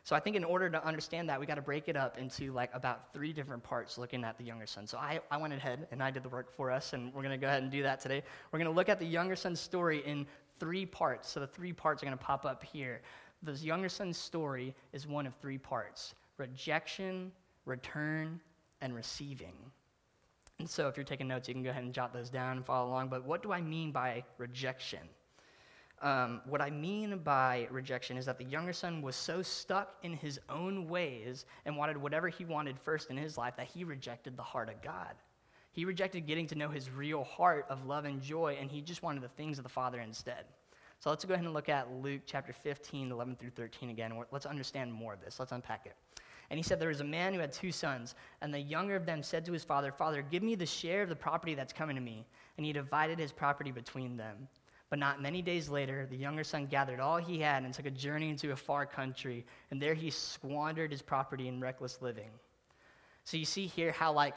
So 0.04 0.16
I 0.16 0.20
think 0.20 0.36
in 0.36 0.44
order 0.44 0.70
to 0.70 0.84
understand 0.86 1.30
that, 1.30 1.40
we 1.40 1.46
got 1.46 1.56
to 1.56 1.62
break 1.62 1.88
it 1.88 1.96
up 1.96 2.18
into 2.18 2.52
like 2.54 2.72
about 2.74 3.14
three 3.14 3.34
different 3.34 3.62
parts 3.62 3.98
looking 3.98 4.24
at 4.24 4.38
the 4.38 4.44
younger 4.44 4.66
son. 4.66 4.88
So 4.88 4.98
I, 4.98 5.20
I 5.30 5.38
went 5.38 5.54
ahead 5.54 5.88
and 5.92 6.02
I 6.02 6.10
did 6.10 6.24
the 6.24 6.30
work 6.30 6.52
for 6.56 6.72
us, 6.72 6.94
and 6.94 7.14
we're 7.14 7.22
going 7.22 7.34
to 7.34 7.38
go 7.38 7.48
ahead 7.48 7.62
and 7.62 7.72
do 7.72 7.84
that 7.84 8.00
today. 8.00 8.24
We're 8.52 8.60
going 8.60 8.72
to 8.72 8.76
look 8.76 8.90
at 8.90 9.00
the 9.00 9.06
younger 9.06 9.36
son's 9.36 9.60
story 9.60 10.02
in 10.06 10.26
three 10.60 10.86
parts. 10.86 11.30
So 11.30 11.40
the 11.40 11.48
three 11.48 11.72
parts 11.72 12.02
are 12.02 12.08
going 12.08 12.18
to 12.18 12.24
pop 12.24 12.46
up 12.46 12.64
here. 12.64 13.02
This 13.44 13.64
younger 13.64 13.90
son's 13.90 14.18
story 14.18 14.76
is 14.92 15.08
one 15.08 15.28
of 15.28 15.36
three 15.36 15.58
parts 15.58 16.16
rejection, 16.38 17.32
return, 17.66 18.40
and 18.82 18.96
receiving. 18.96 19.54
And 20.58 20.70
so 20.70 20.88
if 20.88 20.98
you're 20.98 21.04
taking 21.04 21.28
notes, 21.28 21.48
you 21.48 21.54
can 21.54 21.64
go 21.64 21.70
ahead 21.70 21.84
and 21.84 21.94
jot 21.94 22.14
those 22.14 22.30
down 22.30 22.58
and 22.58 22.66
follow 22.66 22.90
along. 22.90 23.10
But 23.10 23.26
what 23.26 23.44
do 23.44 23.52
I 23.52 23.62
mean 23.62 23.92
by 23.92 24.24
rejection? 24.38 25.00
Um, 26.02 26.42
what 26.46 26.62
I 26.62 26.72
mean 26.72 27.20
by 27.20 27.68
rejection 27.70 28.18
is 28.18 28.26
that 28.26 28.40
the 28.40 28.46
younger 28.46 28.74
son 28.74 29.04
was 29.04 29.16
so 29.16 29.44
stuck 29.44 29.96
in 30.02 30.14
his 30.14 30.40
own 30.50 30.88
ways 30.90 31.46
and 31.66 31.78
wanted 31.78 31.96
whatever 31.96 32.28
he 32.28 32.44
wanted 32.44 32.80
first 32.80 33.12
in 33.12 33.18
his 33.18 33.38
life 33.38 33.56
that 33.58 33.68
he 33.68 33.84
rejected 33.84 34.36
the 34.36 34.44
heart 34.44 34.70
of 34.70 34.82
God. 34.82 35.14
He 35.74 35.86
rejected 35.86 36.26
getting 36.26 36.48
to 36.48 36.56
know 36.56 36.70
his 36.70 36.90
real 36.90 37.24
heart 37.24 37.66
of 37.70 37.86
love 37.86 38.06
and 38.06 38.22
joy, 38.22 38.58
and 38.60 38.70
he 38.70 38.82
just 38.82 39.04
wanted 39.04 39.22
the 39.22 39.30
things 39.30 39.58
of 39.58 39.64
the 39.64 39.70
Father 39.70 40.02
instead. 40.02 40.46
So 41.00 41.10
let's 41.10 41.24
go 41.24 41.34
ahead 41.34 41.46
and 41.46 41.54
look 41.54 41.70
at 41.70 41.92
Luke 42.02 42.22
chapter 42.26 42.52
15, 42.52 43.12
11 43.12 43.36
through 43.36 43.52
13 43.52 43.90
again. 43.90 44.14
Let's 44.32 44.46
understand 44.46 44.92
more 44.92 45.14
of 45.14 45.22
this. 45.22 45.40
Let's 45.40 45.52
unpack 45.52 45.86
it. 45.86 45.96
And 46.50 46.58
he 46.58 46.64
said, 46.64 46.80
There 46.80 46.90
was 46.90 47.00
a 47.00 47.06
man 47.06 47.34
who 47.34 47.40
had 47.40 47.54
two 47.54 47.72
sons, 47.72 48.16
and 48.42 48.54
the 48.54 48.60
younger 48.60 48.96
of 48.96 49.06
them 49.06 49.24
said 49.24 49.46
to 49.46 49.54
his 49.54 49.64
father, 49.64 49.92
Father, 49.92 50.22
give 50.22 50.44
me 50.44 50.56
the 50.56 50.66
share 50.66 51.02
of 51.02 51.10
the 51.10 51.16
property 51.16 51.56
that's 51.56 51.74
coming 51.74 51.96
to 51.96 52.02
me. 52.02 52.26
And 52.58 52.66
he 52.66 52.74
divided 52.74 53.18
his 53.18 53.32
property 53.32 53.72
between 53.72 54.18
them. 54.18 54.48
But 54.92 55.00
not 55.00 55.22
many 55.22 55.42
days 55.42 55.70
later, 55.70 56.06
the 56.06 56.18
younger 56.18 56.44
son 56.44 56.68
gathered 56.68 57.00
all 57.00 57.16
he 57.16 57.40
had 57.40 57.64
and 57.64 57.74
took 57.74 57.86
a 57.86 57.92
journey 57.92 58.30
into 58.30 58.52
a 58.52 58.58
far 58.58 58.86
country, 58.86 59.46
and 59.72 59.82
there 59.82 59.94
he 59.94 60.10
squandered 60.10 60.92
his 60.92 61.02
property 61.02 61.48
in 61.48 61.62
reckless 61.62 62.00
living. 62.02 62.30
So 63.24 63.38
you 63.38 63.46
see 63.46 63.68
here 63.68 63.94
how, 63.94 64.12
like, 64.12 64.36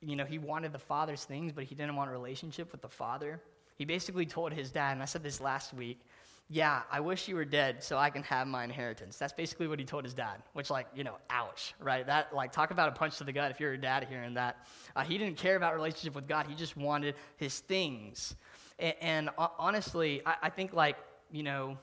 you 0.00 0.16
know, 0.16 0.24
he 0.24 0.38
wanted 0.38 0.72
the 0.72 0.78
father's 0.78 1.24
things, 1.24 1.52
but 1.52 1.64
he 1.64 1.74
didn't 1.74 1.96
want 1.96 2.08
a 2.08 2.12
relationship 2.14 2.72
with 2.72 2.80
the 2.80 2.88
father. 2.88 3.42
He 3.76 3.84
basically 3.84 4.24
told 4.24 4.54
his 4.54 4.70
dad, 4.70 4.92
and 4.92 5.02
I 5.02 5.04
said 5.04 5.22
this 5.22 5.38
last 5.38 5.74
week, 5.74 6.00
yeah, 6.48 6.80
I 6.90 7.00
wish 7.00 7.28
you 7.28 7.36
were 7.36 7.44
dead 7.44 7.84
so 7.84 7.98
I 7.98 8.08
can 8.08 8.22
have 8.22 8.46
my 8.46 8.64
inheritance. 8.64 9.18
That's 9.18 9.34
basically 9.34 9.68
what 9.68 9.78
he 9.78 9.84
told 9.84 10.04
his 10.04 10.14
dad, 10.14 10.42
which, 10.54 10.70
like, 10.70 10.86
you 10.94 11.04
know, 11.04 11.16
ouch, 11.28 11.74
right? 11.78 12.06
That, 12.06 12.34
like, 12.34 12.52
talk 12.52 12.70
about 12.70 12.88
a 12.88 12.92
punch 12.92 13.18
to 13.18 13.24
the 13.24 13.32
gut 13.32 13.50
if 13.50 13.60
you're 13.60 13.74
a 13.74 13.78
dad 13.78 14.06
hearing 14.08 14.34
that. 14.34 14.66
Uh, 14.96 15.04
he 15.04 15.18
didn't 15.18 15.36
care 15.36 15.56
about 15.56 15.74
relationship 15.74 16.14
with 16.14 16.26
God, 16.26 16.46
he 16.48 16.54
just 16.54 16.76
wanted 16.76 17.14
his 17.36 17.60
things. 17.60 18.34
And, 18.80 19.30
honestly, 19.36 20.22
I, 20.24 20.36
I 20.42 20.50
think, 20.50 20.72
like, 20.72 20.96
you 21.30 21.42
know, 21.42 21.76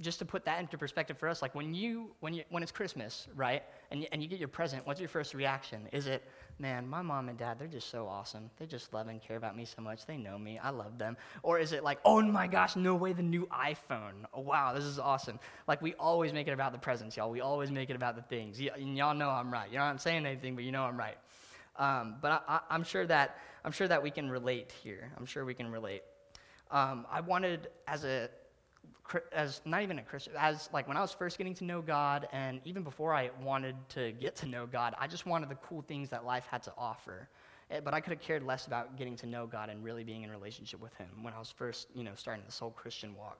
just 0.00 0.18
to 0.18 0.24
put 0.24 0.44
that 0.44 0.60
into 0.60 0.76
perspective 0.76 1.18
for 1.18 1.28
us, 1.28 1.40
like 1.40 1.54
when 1.54 1.74
you 1.74 2.10
when 2.20 2.34
you 2.34 2.44
when 2.50 2.62
it's 2.62 2.72
Christmas, 2.72 3.28
right, 3.34 3.62
and 3.90 4.02
you, 4.02 4.06
and 4.12 4.22
you 4.22 4.28
get 4.28 4.38
your 4.38 4.48
present, 4.48 4.86
what's 4.86 5.00
your 5.00 5.08
first 5.08 5.32
reaction? 5.32 5.88
Is 5.92 6.06
it, 6.06 6.22
man, 6.58 6.86
my 6.86 7.02
mom 7.02 7.28
and 7.28 7.38
dad, 7.38 7.58
they're 7.58 7.66
just 7.66 7.88
so 7.90 8.06
awesome. 8.06 8.50
They 8.58 8.66
just 8.66 8.92
love 8.92 9.08
and 9.08 9.22
care 9.22 9.36
about 9.36 9.56
me 9.56 9.64
so 9.64 9.80
much. 9.80 10.04
They 10.04 10.16
know 10.16 10.38
me. 10.38 10.58
I 10.58 10.70
love 10.70 10.98
them. 10.98 11.16
Or 11.42 11.58
is 11.58 11.72
it 11.72 11.82
like, 11.82 11.98
oh 12.04 12.20
my 12.22 12.46
gosh, 12.46 12.76
no 12.76 12.94
way, 12.94 13.12
the 13.12 13.22
new 13.22 13.46
iPhone. 13.46 14.24
Oh, 14.34 14.42
wow, 14.42 14.74
this 14.74 14.84
is 14.84 14.98
awesome. 14.98 15.40
Like 15.66 15.80
we 15.80 15.94
always 15.94 16.32
make 16.32 16.46
it 16.46 16.52
about 16.52 16.72
the 16.72 16.78
presents, 16.78 17.16
y'all. 17.16 17.30
We 17.30 17.40
always 17.40 17.70
make 17.70 17.88
it 17.88 17.96
about 17.96 18.16
the 18.16 18.22
things. 18.22 18.58
Y- 18.60 18.70
and 18.74 18.96
y'all 18.96 19.14
know 19.14 19.30
I'm 19.30 19.52
right. 19.52 19.70
You're 19.70 19.80
not 19.80 20.00
saying 20.02 20.26
anything, 20.26 20.54
but 20.54 20.64
you 20.64 20.72
know 20.72 20.82
I'm 20.82 20.98
right. 20.98 21.16
Um, 21.76 22.16
but 22.20 22.44
I, 22.48 22.60
am 22.70 22.84
sure 22.84 23.06
that 23.06 23.38
I'm 23.64 23.72
sure 23.72 23.88
that 23.88 24.02
we 24.02 24.10
can 24.10 24.30
relate 24.30 24.72
here. 24.82 25.10
I'm 25.16 25.26
sure 25.26 25.44
we 25.44 25.54
can 25.54 25.70
relate. 25.70 26.02
Um, 26.70 27.06
I 27.10 27.20
wanted 27.20 27.68
as 27.86 28.04
a 28.04 28.28
as 29.32 29.60
not 29.64 29.82
even 29.82 29.98
a 29.98 30.02
Christian, 30.02 30.32
as 30.38 30.68
like 30.72 30.88
when 30.88 30.96
I 30.96 31.00
was 31.00 31.12
first 31.12 31.38
getting 31.38 31.54
to 31.54 31.64
know 31.64 31.80
God, 31.80 32.26
and 32.32 32.60
even 32.64 32.82
before 32.82 33.14
I 33.14 33.30
wanted 33.42 33.76
to 33.90 34.12
get 34.12 34.34
to 34.36 34.46
know 34.46 34.66
God, 34.66 34.94
I 34.98 35.06
just 35.06 35.26
wanted 35.26 35.48
the 35.48 35.54
cool 35.56 35.82
things 35.82 36.08
that 36.10 36.24
life 36.24 36.46
had 36.50 36.62
to 36.64 36.72
offer. 36.76 37.28
Eh, 37.70 37.80
but 37.80 37.94
I 37.94 38.00
could 38.00 38.12
have 38.12 38.20
cared 38.20 38.42
less 38.42 38.66
about 38.66 38.96
getting 38.96 39.16
to 39.16 39.26
know 39.26 39.46
God 39.46 39.70
and 39.70 39.82
really 39.82 40.04
being 40.04 40.22
in 40.22 40.30
relationship 40.30 40.80
with 40.80 40.94
Him 40.94 41.08
when 41.22 41.34
I 41.34 41.38
was 41.38 41.50
first, 41.50 41.88
you 41.94 42.04
know, 42.04 42.12
starting 42.14 42.44
this 42.44 42.58
whole 42.58 42.70
Christian 42.70 43.14
walk. 43.16 43.38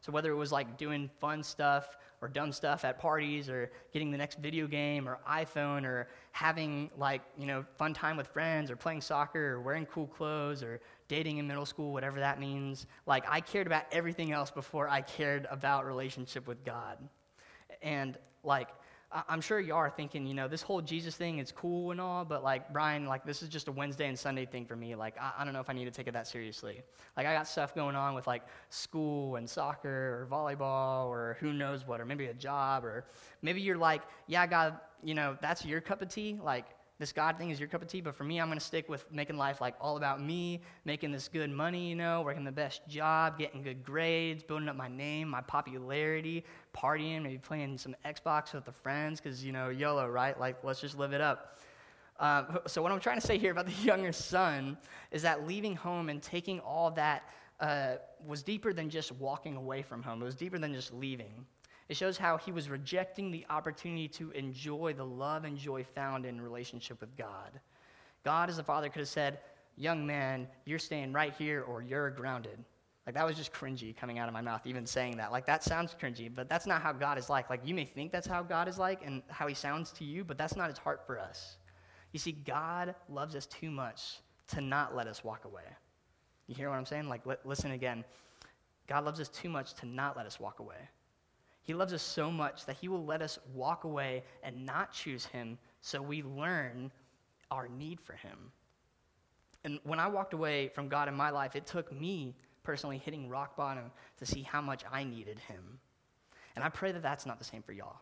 So 0.00 0.12
whether 0.12 0.30
it 0.30 0.36
was 0.36 0.50
like 0.50 0.78
doing 0.78 1.10
fun 1.20 1.42
stuff 1.42 1.96
or 2.22 2.28
dumb 2.28 2.52
stuff 2.52 2.84
at 2.84 2.98
parties 2.98 3.48
or 3.48 3.70
getting 3.92 4.10
the 4.10 4.18
next 4.18 4.38
video 4.38 4.66
game 4.66 5.08
or 5.08 5.18
iPhone 5.28 5.84
or 5.84 6.08
having 6.32 6.90
like, 6.96 7.22
you 7.38 7.46
know, 7.46 7.64
fun 7.76 7.94
time 7.94 8.16
with 8.16 8.26
friends 8.26 8.70
or 8.70 8.76
playing 8.76 9.00
soccer 9.00 9.54
or 9.54 9.60
wearing 9.60 9.86
cool 9.86 10.06
clothes 10.06 10.62
or 10.62 10.80
dating 11.08 11.38
in 11.38 11.46
middle 11.46 11.66
school, 11.66 11.92
whatever 11.92 12.20
that 12.20 12.38
means, 12.38 12.86
like 13.06 13.24
I 13.28 13.40
cared 13.40 13.66
about 13.66 13.84
everything 13.90 14.32
else 14.32 14.50
before 14.50 14.88
I 14.88 15.00
cared 15.00 15.46
about 15.50 15.86
relationship 15.86 16.46
with 16.46 16.64
God. 16.64 16.98
And 17.82 18.18
like 18.44 18.68
I'm 19.12 19.40
sure 19.40 19.58
y'all 19.58 19.78
are 19.78 19.90
thinking, 19.90 20.24
you 20.24 20.34
know, 20.34 20.46
this 20.46 20.62
whole 20.62 20.80
Jesus 20.80 21.16
thing 21.16 21.40
is 21.40 21.50
cool 21.50 21.90
and 21.90 22.00
all, 22.00 22.24
but 22.24 22.44
like, 22.44 22.72
Bryon, 22.72 23.06
like, 23.06 23.24
this 23.24 23.42
is 23.42 23.48
just 23.48 23.66
a 23.66 23.72
Wednesday 23.72 24.06
and 24.06 24.16
Sunday 24.16 24.46
thing 24.46 24.64
for 24.64 24.76
me. 24.76 24.94
Like, 24.94 25.16
I, 25.20 25.32
I, 25.38 25.44
don't 25.44 25.52
know 25.52 25.58
if 25.60 25.68
I 25.68 25.72
need 25.72 25.86
to 25.86 25.90
take 25.90 26.06
it 26.06 26.12
that 26.12 26.28
seriously. 26.28 26.80
Like, 27.16 27.26
I 27.26 27.32
got 27.32 27.48
stuff 27.48 27.74
going 27.74 27.96
on 27.96 28.14
with 28.14 28.28
like 28.28 28.42
school 28.68 29.34
and 29.34 29.50
soccer 29.50 29.88
or 29.88 30.28
volleyball 30.30 31.06
or 31.06 31.36
who 31.40 31.52
knows 31.52 31.84
what, 31.84 32.00
or 32.00 32.04
maybe 32.04 32.26
a 32.26 32.34
job, 32.34 32.84
or 32.84 33.04
maybe 33.42 33.60
you're 33.60 33.76
like, 33.76 34.02
yeah, 34.28 34.46
God, 34.46 34.78
you 35.02 35.14
know, 35.14 35.36
that's 35.40 35.64
your 35.64 35.80
cup 35.80 36.02
of 36.02 36.08
tea. 36.08 36.38
Like, 36.40 36.66
this 37.00 37.12
God 37.12 37.38
thing 37.38 37.48
is 37.48 37.58
your 37.58 37.66
cup 37.66 37.80
of 37.80 37.88
tea, 37.88 38.02
but 38.02 38.14
for 38.14 38.24
me, 38.24 38.38
I'm 38.38 38.48
going 38.48 38.58
to 38.58 38.64
stick 38.64 38.86
with 38.86 39.10
making 39.10 39.38
life 39.38 39.62
like 39.62 39.74
all 39.80 39.96
about 39.96 40.22
me, 40.22 40.60
making 40.84 41.12
this 41.12 41.28
good 41.28 41.50
money, 41.50 41.88
you 41.88 41.96
know, 41.96 42.20
working 42.20 42.44
the 42.44 42.52
best 42.52 42.86
job, 42.88 43.38
getting 43.38 43.62
good 43.62 43.82
grades, 43.82 44.42
building 44.42 44.68
up 44.68 44.76
my 44.76 44.88
name, 44.88 45.26
my 45.26 45.40
popularity, 45.40 46.44
partying, 46.76 47.22
maybe 47.22 47.38
playing 47.38 47.78
some 47.78 47.96
Xbox 48.04 48.52
with 48.52 48.66
the 48.66 48.72
friends, 48.72 49.18
because, 49.18 49.42
you 49.42 49.50
know, 49.50 49.70
YOLO, 49.70 50.08
right? 50.08 50.38
Like, 50.38 50.62
let's 50.62 50.78
just 50.78 50.98
live 50.98 51.14
it 51.14 51.22
up. 51.22 51.58
Uh, 52.18 52.58
so, 52.66 52.82
what 52.82 52.92
I'm 52.92 53.00
trying 53.00 53.18
to 53.18 53.26
say 53.26 53.38
here 53.38 53.52
about 53.52 53.64
the 53.64 53.72
younger 53.82 54.12
son 54.12 54.76
is 55.10 55.22
that 55.22 55.46
leaving 55.46 55.74
home 55.74 56.10
and 56.10 56.22
taking 56.22 56.60
all 56.60 56.90
that 56.90 57.22
uh, 57.60 57.94
was 58.26 58.42
deeper 58.42 58.74
than 58.74 58.90
just 58.90 59.10
walking 59.12 59.56
away 59.56 59.80
from 59.80 60.02
home, 60.02 60.20
it 60.20 60.26
was 60.26 60.34
deeper 60.34 60.58
than 60.58 60.74
just 60.74 60.92
leaving. 60.92 61.46
It 61.90 61.96
shows 61.96 62.16
how 62.16 62.36
he 62.36 62.52
was 62.52 62.70
rejecting 62.70 63.32
the 63.32 63.44
opportunity 63.50 64.06
to 64.10 64.30
enjoy 64.30 64.94
the 64.96 65.04
love 65.04 65.44
and 65.44 65.58
joy 65.58 65.82
found 65.82 66.24
in 66.24 66.40
relationship 66.40 67.00
with 67.00 67.16
God. 67.16 67.50
God, 68.24 68.48
as 68.48 68.58
a 68.58 68.62
father, 68.62 68.88
could 68.88 69.00
have 69.00 69.08
said, 69.08 69.40
Young 69.76 70.06
man, 70.06 70.46
you're 70.66 70.78
staying 70.78 71.12
right 71.12 71.34
here 71.36 71.62
or 71.62 71.82
you're 71.82 72.10
grounded. 72.10 72.64
Like, 73.06 73.16
that 73.16 73.26
was 73.26 73.36
just 73.36 73.52
cringy 73.52 73.96
coming 73.96 74.20
out 74.20 74.28
of 74.28 74.32
my 74.32 74.40
mouth, 74.40 74.68
even 74.68 74.86
saying 74.86 75.16
that. 75.16 75.32
Like, 75.32 75.46
that 75.46 75.64
sounds 75.64 75.96
cringy, 76.00 76.32
but 76.32 76.48
that's 76.48 76.64
not 76.64 76.80
how 76.80 76.92
God 76.92 77.18
is 77.18 77.28
like. 77.28 77.50
Like, 77.50 77.62
you 77.64 77.74
may 77.74 77.86
think 77.86 78.12
that's 78.12 78.26
how 78.26 78.44
God 78.44 78.68
is 78.68 78.78
like 78.78 79.04
and 79.04 79.20
how 79.28 79.48
he 79.48 79.54
sounds 79.54 79.90
to 79.92 80.04
you, 80.04 80.22
but 80.22 80.38
that's 80.38 80.54
not 80.54 80.68
his 80.68 80.78
heart 80.78 81.04
for 81.04 81.18
us. 81.18 81.56
You 82.12 82.20
see, 82.20 82.30
God 82.30 82.94
loves 83.08 83.34
us 83.34 83.46
too 83.46 83.72
much 83.72 84.20
to 84.48 84.60
not 84.60 84.94
let 84.94 85.08
us 85.08 85.24
walk 85.24 85.44
away. 85.44 85.64
You 86.46 86.54
hear 86.54 86.70
what 86.70 86.76
I'm 86.76 86.86
saying? 86.86 87.08
Like, 87.08 87.26
li- 87.26 87.34
listen 87.44 87.72
again. 87.72 88.04
God 88.86 89.04
loves 89.04 89.18
us 89.18 89.28
too 89.28 89.48
much 89.48 89.74
to 89.74 89.86
not 89.86 90.16
let 90.16 90.26
us 90.26 90.38
walk 90.38 90.60
away. 90.60 90.88
He 91.62 91.74
loves 91.74 91.92
us 91.92 92.02
so 92.02 92.30
much 92.30 92.66
that 92.66 92.76
he 92.76 92.88
will 92.88 93.04
let 93.04 93.22
us 93.22 93.38
walk 93.54 93.84
away 93.84 94.24
and 94.42 94.64
not 94.66 94.92
choose 94.92 95.24
him 95.26 95.58
so 95.80 96.00
we 96.00 96.22
learn 96.22 96.90
our 97.50 97.68
need 97.68 98.00
for 98.00 98.14
him. 98.14 98.52
And 99.64 99.78
when 99.84 99.98
I 99.98 100.08
walked 100.08 100.32
away 100.32 100.68
from 100.68 100.88
God 100.88 101.08
in 101.08 101.14
my 101.14 101.30
life, 101.30 101.54
it 101.54 101.66
took 101.66 101.92
me 101.92 102.34
personally 102.62 102.98
hitting 102.98 103.28
rock 103.28 103.56
bottom 103.56 103.90
to 104.18 104.26
see 104.26 104.42
how 104.42 104.60
much 104.60 104.84
I 104.90 105.04
needed 105.04 105.38
him. 105.38 105.78
And 106.56 106.64
I 106.64 106.68
pray 106.68 106.92
that 106.92 107.02
that's 107.02 107.26
not 107.26 107.38
the 107.38 107.44
same 107.44 107.62
for 107.62 107.72
y'all. 107.72 108.00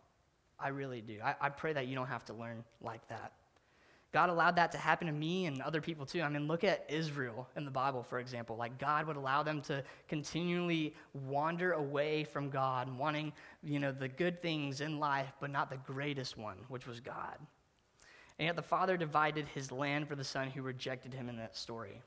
I 0.58 0.68
really 0.68 1.00
do. 1.00 1.18
I, 1.22 1.34
I 1.40 1.48
pray 1.48 1.72
that 1.72 1.86
you 1.86 1.94
don't 1.94 2.08
have 2.08 2.24
to 2.26 2.32
learn 2.32 2.64
like 2.80 3.06
that. 3.08 3.32
God 4.12 4.30
allowed 4.30 4.56
that 4.56 4.72
to 4.72 4.78
happen 4.78 5.06
to 5.06 5.12
me 5.12 5.46
and 5.46 5.60
other 5.60 5.82
people 5.82 6.06
too. 6.06 6.22
I 6.22 6.28
mean, 6.30 6.46
look 6.46 6.64
at 6.64 6.86
Israel 6.88 7.46
in 7.56 7.66
the 7.66 7.70
Bible, 7.70 8.02
for 8.02 8.18
example. 8.18 8.56
Like, 8.56 8.78
God 8.78 9.06
would 9.06 9.16
allow 9.16 9.42
them 9.42 9.60
to 9.62 9.84
continually 10.08 10.94
wander 11.12 11.72
away 11.72 12.24
from 12.24 12.48
God, 12.48 12.96
wanting, 12.96 13.32
you 13.62 13.78
know, 13.78 13.92
the 13.92 14.08
good 14.08 14.40
things 14.40 14.80
in 14.80 14.98
life, 14.98 15.32
but 15.40 15.50
not 15.50 15.68
the 15.68 15.76
greatest 15.76 16.38
one, 16.38 16.56
which 16.68 16.86
was 16.86 17.00
God. 17.00 17.36
And 18.38 18.46
yet 18.46 18.56
the 18.56 18.62
father 18.62 18.96
divided 18.96 19.46
his 19.48 19.70
land 19.70 20.08
for 20.08 20.14
the 20.14 20.24
son 20.24 20.48
who 20.48 20.62
rejected 20.62 21.12
him 21.12 21.28
in 21.28 21.36
that 21.36 21.54
story. 21.54 22.00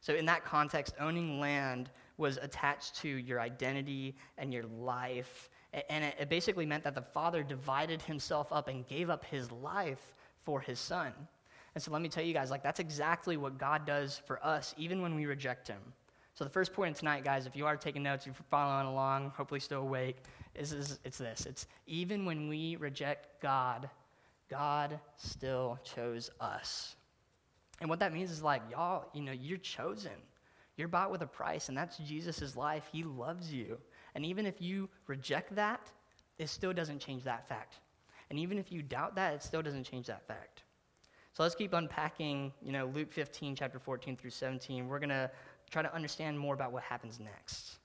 So, 0.00 0.14
in 0.14 0.26
that 0.26 0.44
context, 0.44 0.94
owning 1.00 1.40
land 1.40 1.90
was 2.18 2.36
attached 2.36 2.94
to 2.96 3.08
your 3.08 3.40
identity 3.40 4.16
and 4.36 4.52
your 4.52 4.64
life. 4.64 5.50
And 5.88 6.04
it 6.04 6.28
basically 6.28 6.66
meant 6.66 6.84
that 6.84 6.94
the 6.94 7.02
father 7.02 7.42
divided 7.42 8.00
himself 8.02 8.52
up 8.52 8.68
and 8.68 8.86
gave 8.86 9.10
up 9.10 9.24
his 9.24 9.50
life 9.50 10.14
for 10.40 10.60
his 10.60 10.78
son. 10.78 11.12
And 11.78 11.82
so 11.84 11.92
let 11.92 12.02
me 12.02 12.08
tell 12.08 12.24
you 12.24 12.34
guys, 12.34 12.50
like, 12.50 12.64
that's 12.64 12.80
exactly 12.80 13.36
what 13.36 13.56
God 13.56 13.86
does 13.86 14.20
for 14.26 14.44
us, 14.44 14.74
even 14.76 15.00
when 15.00 15.14
we 15.14 15.26
reject 15.26 15.68
Him. 15.68 15.78
So 16.34 16.42
the 16.42 16.50
first 16.50 16.72
point 16.72 16.96
tonight, 16.96 17.22
guys, 17.22 17.46
if 17.46 17.54
you 17.54 17.66
are 17.66 17.76
taking 17.76 18.02
notes, 18.02 18.26
if 18.26 18.34
you're 18.34 18.46
following 18.50 18.88
along, 18.88 19.30
hopefully 19.36 19.60
still 19.60 19.82
awake, 19.82 20.16
is, 20.56 20.72
is 20.72 20.98
it's 21.04 21.18
this. 21.18 21.46
It's 21.46 21.68
even 21.86 22.24
when 22.24 22.48
we 22.48 22.74
reject 22.74 23.40
God, 23.40 23.88
God 24.50 24.98
still 25.18 25.78
chose 25.84 26.32
us. 26.40 26.96
And 27.80 27.88
what 27.88 28.00
that 28.00 28.12
means 28.12 28.32
is 28.32 28.42
like, 28.42 28.62
y'all, 28.72 29.04
you 29.14 29.22
know, 29.22 29.30
you're 29.30 29.58
chosen. 29.58 30.10
You're 30.76 30.88
bought 30.88 31.12
with 31.12 31.22
a 31.22 31.28
price, 31.28 31.68
and 31.68 31.78
that's 31.78 31.96
Jesus' 31.98 32.56
life. 32.56 32.88
He 32.90 33.04
loves 33.04 33.52
you. 33.52 33.78
And 34.16 34.26
even 34.26 34.46
if 34.46 34.60
you 34.60 34.88
reject 35.06 35.54
that, 35.54 35.92
it 36.38 36.48
still 36.48 36.72
doesn't 36.72 36.98
change 36.98 37.22
that 37.22 37.48
fact. 37.48 37.76
And 38.30 38.38
even 38.40 38.58
if 38.58 38.72
you 38.72 38.82
doubt 38.82 39.14
that, 39.14 39.34
it 39.34 39.44
still 39.44 39.62
doesn't 39.62 39.84
change 39.84 40.08
that 40.08 40.26
fact. 40.26 40.64
So 41.38 41.44
let's 41.44 41.54
keep 41.54 41.72
unpacking, 41.72 42.52
you 42.60 42.72
know, 42.72 42.86
Luke 42.86 43.12
15, 43.12 43.54
chapter 43.54 43.78
14 43.78 44.16
through 44.16 44.30
17. 44.30 44.88
We're 44.88 44.98
going 44.98 45.10
to 45.10 45.30
try 45.70 45.82
to 45.82 45.94
understand 45.94 46.36
more 46.36 46.52
about 46.52 46.72
what 46.72 46.82
happens 46.82 47.20
next. 47.20 47.78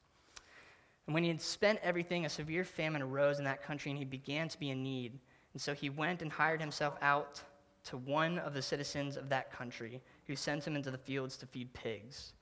And 1.05 1.13
when 1.13 1.22
he 1.22 1.29
had 1.29 1.39
spent 1.39 1.77
everything, 1.83 2.25
a 2.25 2.29
severe 2.29 2.63
famine 2.63 3.03
arose 3.03 3.38
in 3.38 3.45
that 3.45 3.62
country, 3.62 3.91
and 3.91 4.00
he 4.00 4.05
began 4.05 4.48
to 4.48 4.60
be 4.60 4.72
in 4.72 4.81
need. 4.81 5.19
And 5.53 5.62
so 5.62 5.75
he 5.75 5.91
went 5.91 6.24
and 6.24 6.31
hired 6.31 6.62
himself 6.62 6.98
out 7.03 7.43
to 7.83 7.98
one 7.98 8.39
of 8.39 8.55
the 8.55 8.62
citizens 8.63 9.17
of 9.17 9.29
that 9.29 9.51
country, 9.51 10.01
who 10.25 10.36
sent 10.36 10.65
him 10.65 10.75
into 10.75 10.89
the 10.89 10.98
fields 10.98 11.38
to 11.38 11.45
feed 11.45 11.72
pigs. 11.74 12.33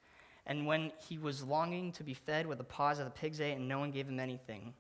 And 0.46 0.66
when 0.66 0.94
he 1.10 1.18
was 1.18 1.44
longing 1.44 1.92
to 1.92 2.06
be 2.06 2.14
fed 2.14 2.48
with 2.48 2.58
the 2.58 2.64
paws 2.64 3.00
of 3.00 3.06
the 3.06 3.12
pigs 3.12 3.42
ate, 3.42 3.58
and 3.58 3.68
no 3.68 3.80
one 3.80 3.92
gave 3.92 4.08
him 4.08 4.18
anything, 4.18 4.74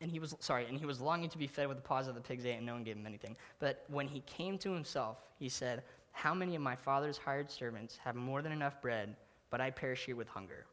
and 0.00 0.10
he 0.10 0.18
was 0.18 0.34
sorry, 0.40 0.66
and 0.66 0.78
he 0.78 0.86
was 0.86 1.00
longing 1.00 1.30
to 1.30 1.38
be 1.38 1.46
fed 1.46 1.68
with 1.68 1.78
the 1.78 1.82
paws 1.82 2.06
of 2.06 2.14
the 2.14 2.20
pigs 2.20 2.44
ate, 2.44 2.56
and 2.56 2.66
no 2.66 2.74
one 2.74 2.84
gave 2.84 2.96
him 2.96 3.06
anything. 3.06 3.36
But 3.58 3.84
when 3.88 4.06
he 4.06 4.20
came 4.20 4.58
to 4.58 4.72
himself, 4.72 5.18
he 5.38 5.48
said, 5.48 5.82
How 6.12 6.34
many 6.34 6.54
of 6.54 6.62
my 6.62 6.76
father's 6.76 7.16
hired 7.16 7.50
servants 7.50 7.98
have 8.04 8.14
more 8.14 8.42
than 8.42 8.52
enough 8.52 8.80
bread, 8.82 9.16
but 9.50 9.60
I 9.60 9.70
perish 9.70 10.04
here 10.04 10.16
with 10.16 10.28
hunger? 10.28 10.66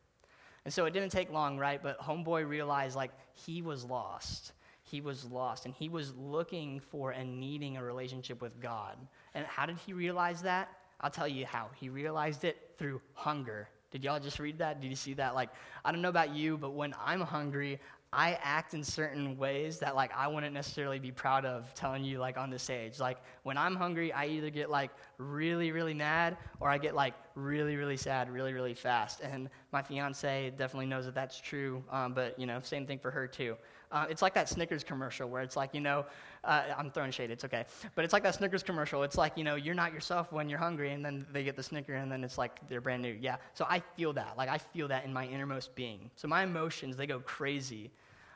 And 0.66 0.74
so 0.74 0.86
it 0.86 0.92
didn't 0.92 1.12
take 1.12 1.32
long, 1.32 1.58
right? 1.58 1.82
But 1.82 2.00
homeboy 2.00 2.48
realized 2.48 2.96
like 2.96 3.12
he 3.34 3.62
was 3.62 3.84
lost. 3.84 4.54
He 4.84 5.02
was 5.02 5.26
lost, 5.26 5.66
and 5.66 5.74
he 5.74 5.90
was 5.90 6.14
looking 6.16 6.80
for 6.80 7.12
and 7.12 7.40
needing 7.40 7.78
a 7.78 7.84
relationship 7.84 8.42
with 8.42 8.60
God. 8.60 8.98
And 9.34 9.46
how 9.46 9.66
did 9.66 9.78
he 9.78 9.94
realize 9.94 10.42
that? 10.42 10.70
I'll 11.02 11.10
tell 11.10 11.28
you 11.28 11.46
how. 11.46 11.70
He 11.76 11.90
realized 11.90 12.44
it 12.44 12.72
through 12.78 13.02
hunger. 13.14 13.70
Did 13.92 14.04
y'all 14.04 14.20
just 14.20 14.40
read 14.40 14.58
that? 14.60 14.82
Did 14.82 14.90
you 14.90 14.96
see 14.96 15.14
that? 15.16 15.36
Like, 15.36 15.50
I 15.86 15.92
don't 15.92 16.02
know 16.02 16.10
about 16.10 16.34
you, 16.34 16.58
but 16.58 16.72
when 16.72 16.94
I'm 17.04 17.22
hungry, 17.22 17.80
I 18.14 18.38
act 18.44 18.74
in 18.74 18.84
certain 18.84 19.38
ways 19.38 19.80
that 19.80 19.96
like 19.96 20.12
I 20.16 20.28
wouldn't 20.28 20.54
necessarily 20.54 21.00
be 21.00 21.12
proud 21.12 21.46
of 21.46 21.74
telling 21.74 22.04
you 22.04 22.20
like 22.20 22.38
on 22.38 22.50
the 22.50 22.60
stage. 22.60 23.00
Like 23.00 23.18
when 23.44 23.58
I'm 23.58 23.76
hungry, 23.76 24.14
I 24.14 24.28
either 24.28 24.50
get 24.50 24.70
like 24.70 24.92
really 25.18 25.72
really 25.72 25.94
mad 25.94 26.38
or 26.60 26.70
I 26.70 26.78
get 26.78 26.96
like 26.96 27.14
really 27.36 27.76
really 27.76 27.98
sad 27.98 28.30
really 28.30 28.54
really 28.54 28.74
fast. 28.74 29.22
And 29.22 29.50
my 29.72 29.82
fiance 29.82 30.52
definitely 30.58 30.86
knows 30.86 31.06
that 31.06 31.16
that's 31.16 31.40
true. 31.40 31.84
Um, 31.90 32.14
but 32.14 32.38
you 32.40 32.46
know, 32.46 32.60
same 32.62 32.86
thing 32.86 33.00
for 33.00 33.12
her 33.12 33.28
too. 33.28 33.58
Uh, 33.94 34.08
it's 34.10 34.24
like 34.24 34.34
that 34.34 34.50
Snickers 34.50 34.84
commercial 34.84 35.30
where 35.30 35.44
it's 35.44 35.56
like, 35.56 35.70
you 35.74 35.80
know, 35.80 36.04
uh, 36.44 36.64
I'm 36.76 36.90
throwing 36.90 37.12
shade, 37.12 37.30
it's 37.30 37.46
okay. 37.46 37.66
But 37.94 38.04
it's 38.04 38.12
like 38.12 38.24
that 38.24 38.34
Snickers 38.34 38.64
commercial. 38.64 39.04
It's 39.04 39.20
like, 39.20 39.38
you 39.38 39.44
know, 39.44 39.54
you're 39.54 39.76
not 39.76 39.94
yourself 39.94 40.32
when 40.32 40.50
you're 40.50 40.58
hungry, 40.58 40.94
and 40.94 41.06
then 41.06 41.28
they 41.32 41.44
get 41.44 41.56
the 41.56 41.62
Snicker, 41.62 41.94
and 41.94 42.12
then 42.12 42.24
it's 42.24 42.40
like 42.40 42.68
they're 42.68 42.82
brand 42.82 43.04
new. 43.04 43.16
Yeah. 43.22 43.36
So 43.54 43.68
I 43.70 43.84
feel 43.96 44.12
that. 44.14 44.36
Like, 44.36 44.50
I 44.50 44.58
feel 44.58 44.88
that 44.88 45.06
in 45.06 45.14
my 45.14 45.28
innermost 45.28 45.76
being. 45.76 46.10
So 46.16 46.28
my 46.28 46.42
emotions, 46.42 46.98
they 46.98 47.06
go 47.06 47.20
crazy. 47.20 47.92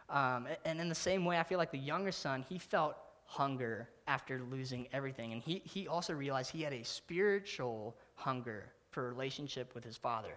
Um, 0.10 0.48
and 0.66 0.80
in 0.80 0.90
the 0.90 0.96
same 0.96 1.26
way, 1.26 1.38
I 1.38 1.44
feel 1.44 1.58
like 1.58 1.72
the 1.72 1.78
younger 1.78 2.12
son, 2.12 2.46
he 2.48 2.58
felt 2.58 2.96
hunger 3.26 3.90
after 4.08 4.42
losing 4.50 4.88
everything. 4.94 5.34
And 5.34 5.42
he, 5.42 5.62
he 5.66 5.88
also 5.88 6.14
realized 6.14 6.52
he 6.52 6.62
had 6.62 6.74
a 6.74 6.84
spiritual 6.84 7.96
hunger 8.16 8.72
for 8.90 9.08
relationship 9.08 9.76
with 9.76 9.84
his 9.84 9.98
father. 9.98 10.34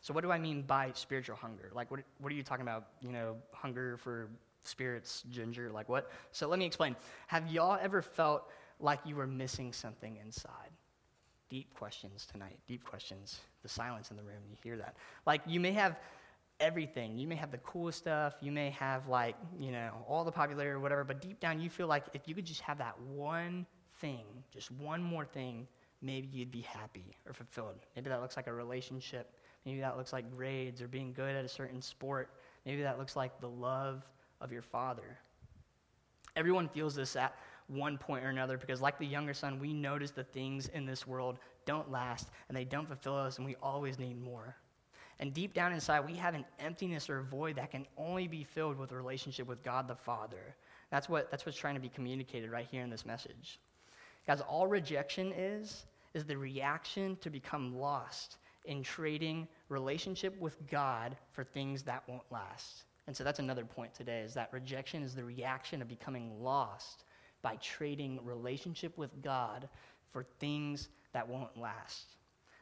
So, 0.00 0.14
what 0.14 0.22
do 0.22 0.30
I 0.30 0.38
mean 0.38 0.62
by 0.62 0.92
spiritual 0.94 1.36
hunger? 1.36 1.70
Like, 1.74 1.90
what, 1.90 2.00
what 2.18 2.32
are 2.32 2.36
you 2.36 2.42
talking 2.42 2.62
about? 2.62 2.86
You 3.02 3.12
know, 3.12 3.36
hunger 3.52 3.96
for 3.96 4.30
spirits, 4.62 5.24
ginger, 5.30 5.70
like 5.70 5.88
what? 5.88 6.10
So 6.32 6.48
let 6.48 6.58
me 6.58 6.66
explain. 6.66 6.96
Have 7.26 7.50
y'all 7.50 7.78
ever 7.80 8.02
felt 8.02 8.48
like 8.78 9.00
you 9.04 9.16
were 9.16 9.26
missing 9.26 9.72
something 9.72 10.16
inside? 10.16 10.70
Deep 11.48 11.74
questions 11.74 12.26
tonight, 12.30 12.58
deep 12.68 12.84
questions. 12.84 13.40
The 13.62 13.68
silence 13.68 14.10
in 14.10 14.16
the 14.16 14.22
room, 14.22 14.42
you 14.48 14.56
hear 14.62 14.76
that. 14.76 14.96
Like 15.26 15.42
you 15.46 15.60
may 15.60 15.72
have 15.72 15.98
everything. 16.60 17.18
You 17.18 17.26
may 17.26 17.34
have 17.34 17.50
the 17.50 17.58
coolest 17.58 17.98
stuff. 17.98 18.34
You 18.40 18.52
may 18.52 18.70
have 18.70 19.08
like, 19.08 19.36
you 19.58 19.72
know, 19.72 20.04
all 20.06 20.24
the 20.24 20.32
popularity 20.32 20.72
or 20.72 20.80
whatever, 20.80 21.04
but 21.04 21.20
deep 21.20 21.40
down 21.40 21.60
you 21.60 21.70
feel 21.70 21.86
like 21.86 22.04
if 22.14 22.28
you 22.28 22.34
could 22.34 22.44
just 22.44 22.60
have 22.60 22.78
that 22.78 23.00
one 23.00 23.66
thing, 24.00 24.24
just 24.52 24.70
one 24.70 25.02
more 25.02 25.24
thing, 25.24 25.66
maybe 26.02 26.28
you'd 26.30 26.50
be 26.50 26.60
happy 26.60 27.16
or 27.26 27.32
fulfilled. 27.32 27.86
Maybe 27.96 28.08
that 28.10 28.20
looks 28.20 28.36
like 28.36 28.46
a 28.46 28.52
relationship. 28.52 29.32
Maybe 29.64 29.80
that 29.80 29.96
looks 29.96 30.12
like 30.12 30.30
grades 30.36 30.80
or 30.80 30.88
being 30.88 31.12
good 31.12 31.34
at 31.34 31.44
a 31.44 31.48
certain 31.48 31.82
sport. 31.82 32.30
Maybe 32.64 32.82
that 32.82 32.98
looks 32.98 33.16
like 33.16 33.40
the 33.40 33.48
love 33.48 34.06
of 34.40 34.52
your 34.52 34.62
Father. 34.62 35.18
Everyone 36.36 36.68
feels 36.68 36.94
this 36.94 37.16
at 37.16 37.34
one 37.66 37.98
point 37.98 38.24
or 38.24 38.28
another 38.28 38.56
because, 38.56 38.80
like 38.80 38.98
the 38.98 39.06
younger 39.06 39.34
son, 39.34 39.58
we 39.58 39.72
notice 39.72 40.10
the 40.10 40.24
things 40.24 40.68
in 40.68 40.86
this 40.86 41.06
world 41.06 41.38
don't 41.66 41.90
last 41.90 42.28
and 42.48 42.56
they 42.56 42.64
don't 42.64 42.86
fulfill 42.86 43.16
us, 43.16 43.36
and 43.36 43.46
we 43.46 43.56
always 43.62 43.98
need 43.98 44.20
more. 44.20 44.56
And 45.20 45.34
deep 45.34 45.52
down 45.52 45.74
inside, 45.74 46.00
we 46.00 46.14
have 46.14 46.34
an 46.34 46.46
emptiness 46.58 47.10
or 47.10 47.20
void 47.20 47.56
that 47.56 47.70
can 47.70 47.86
only 47.98 48.26
be 48.26 48.42
filled 48.42 48.78
with 48.78 48.90
a 48.90 48.96
relationship 48.96 49.46
with 49.46 49.62
God 49.62 49.86
the 49.86 49.94
Father. 49.94 50.56
That's, 50.90 51.10
what, 51.10 51.30
that's 51.30 51.44
what's 51.44 51.58
trying 51.58 51.74
to 51.74 51.80
be 51.80 51.90
communicated 51.90 52.50
right 52.50 52.66
here 52.70 52.82
in 52.82 52.88
this 52.88 53.04
message. 53.04 53.60
Guys, 54.26 54.40
all 54.40 54.66
rejection 54.66 55.32
is, 55.36 55.84
is 56.14 56.24
the 56.24 56.36
reaction 56.36 57.18
to 57.20 57.28
become 57.28 57.78
lost 57.78 58.38
in 58.64 58.82
trading 58.82 59.46
relationship 59.68 60.38
with 60.40 60.56
God 60.70 61.16
for 61.30 61.44
things 61.44 61.82
that 61.82 62.02
won't 62.08 62.22
last. 62.30 62.84
And 63.06 63.14
so 63.14 63.22
that's 63.22 63.40
another 63.40 63.64
point 63.64 63.92
today 63.92 64.20
is 64.20 64.32
that 64.34 64.48
rejection 64.52 65.02
is 65.02 65.14
the 65.14 65.24
reaction 65.24 65.82
of 65.82 65.88
becoming 65.88 66.42
lost 66.42 67.04
by 67.42 67.56
trading 67.56 68.20
relationship 68.24 68.96
with 68.96 69.10
God 69.22 69.68
for 70.08 70.24
things 70.38 70.88
that 71.12 71.28
won't 71.28 71.56
last. 71.58 72.16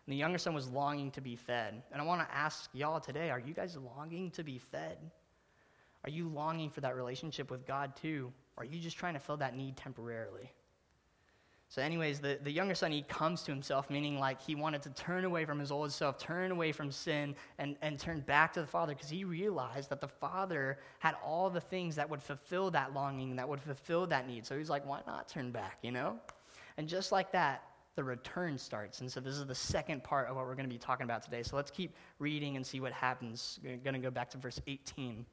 And 0.09 0.15
the 0.15 0.19
younger 0.19 0.38
son 0.38 0.55
was 0.55 0.67
longing 0.71 1.11
to 1.11 1.21
be 1.21 1.37
fed. 1.37 1.83
And 1.93 2.00
I 2.00 2.05
want 2.07 2.27
to 2.27 2.35
ask 2.35 2.71
y'all 2.73 2.99
today 2.99 3.29
are 3.29 3.38
you 3.38 3.53
guys 3.53 3.77
longing 3.77 4.31
to 4.31 4.43
be 4.43 4.57
fed? 4.57 4.97
Are 6.03 6.09
you 6.09 6.31
longing 6.31 6.71
for 6.71 6.81
that 6.81 6.97
relationship 6.97 7.50
with 7.50 7.67
God 7.67 7.95
too? 7.95 8.33
Or 8.57 8.62
are 8.62 8.67
you 8.67 8.81
just 8.81 8.97
trying 8.97 9.12
to 9.12 9.21
fill 9.21 9.37
that 9.37 9.55
need 9.55 9.77
temporarily? 9.77 10.50
So, 11.69 11.83
anyways, 11.83 12.21
the, 12.21 12.38
the 12.43 12.50
younger 12.50 12.75
son, 12.75 12.91
he 12.91 13.03
comes 13.03 13.43
to 13.43 13.53
himself, 13.53 13.91
meaning 13.91 14.19
like 14.19 14.41
he 14.41 14.55
wanted 14.55 14.81
to 14.85 14.91
turn 14.95 15.27
away 15.27 15.45
from 15.45 15.59
his 15.59 15.71
old 15.71 15.93
self, 15.93 16.17
turn 16.17 16.53
away 16.53 16.73
from 16.73 16.91
sin, 16.91 17.35
and, 17.59 17.77
and 17.83 17.99
turn 17.99 18.21
back 18.21 18.55
to 18.55 18.62
the 18.62 18.67
Father 18.67 18.95
because 18.95 19.11
he 19.11 19.25
realized 19.25 19.91
that 19.91 20.00
the 20.00 20.09
Father 20.09 20.79
had 21.00 21.17
all 21.23 21.50
the 21.50 21.61
things 21.61 21.95
that 21.97 22.09
would 22.09 22.23
fulfill 22.23 22.71
that 22.71 22.95
longing, 22.95 23.37
that 23.37 23.47
would 23.47 23.61
fulfill 23.61 24.06
that 24.06 24.26
need. 24.26 24.47
So 24.47 24.56
he's 24.56 24.71
like, 24.71 24.87
why 24.87 25.00
not 25.06 25.28
turn 25.28 25.50
back, 25.50 25.76
you 25.82 25.93
know? 25.93 26.19
And 26.78 26.89
just 26.89 27.13
like 27.13 27.30
that, 27.32 27.68
the 27.99 28.04
return 28.04 28.56
starts. 28.56 29.00
And 29.00 29.11
so 29.11 29.19
this 29.19 29.34
is 29.34 29.45
the 29.45 29.54
second 29.56 30.04
part 30.04 30.28
of 30.28 30.37
what 30.37 30.47
we're 30.47 30.54
going 30.54 30.69
to 30.69 30.73
be 30.73 30.78
talking 30.78 31.02
about 31.02 31.21
today. 31.21 31.43
So 31.43 31.56
let's 31.56 31.73
keep 31.73 31.97
reading 32.21 32.54
and 32.54 32.65
see 32.65 32.78
what 32.78 32.93
happens. 32.93 33.58
I'm 33.65 33.80
going 33.82 33.95
to 33.95 33.99
go 33.99 34.08
back 34.08 34.30
to 34.30 34.39
verse 34.39 34.61
18. 34.69 35.26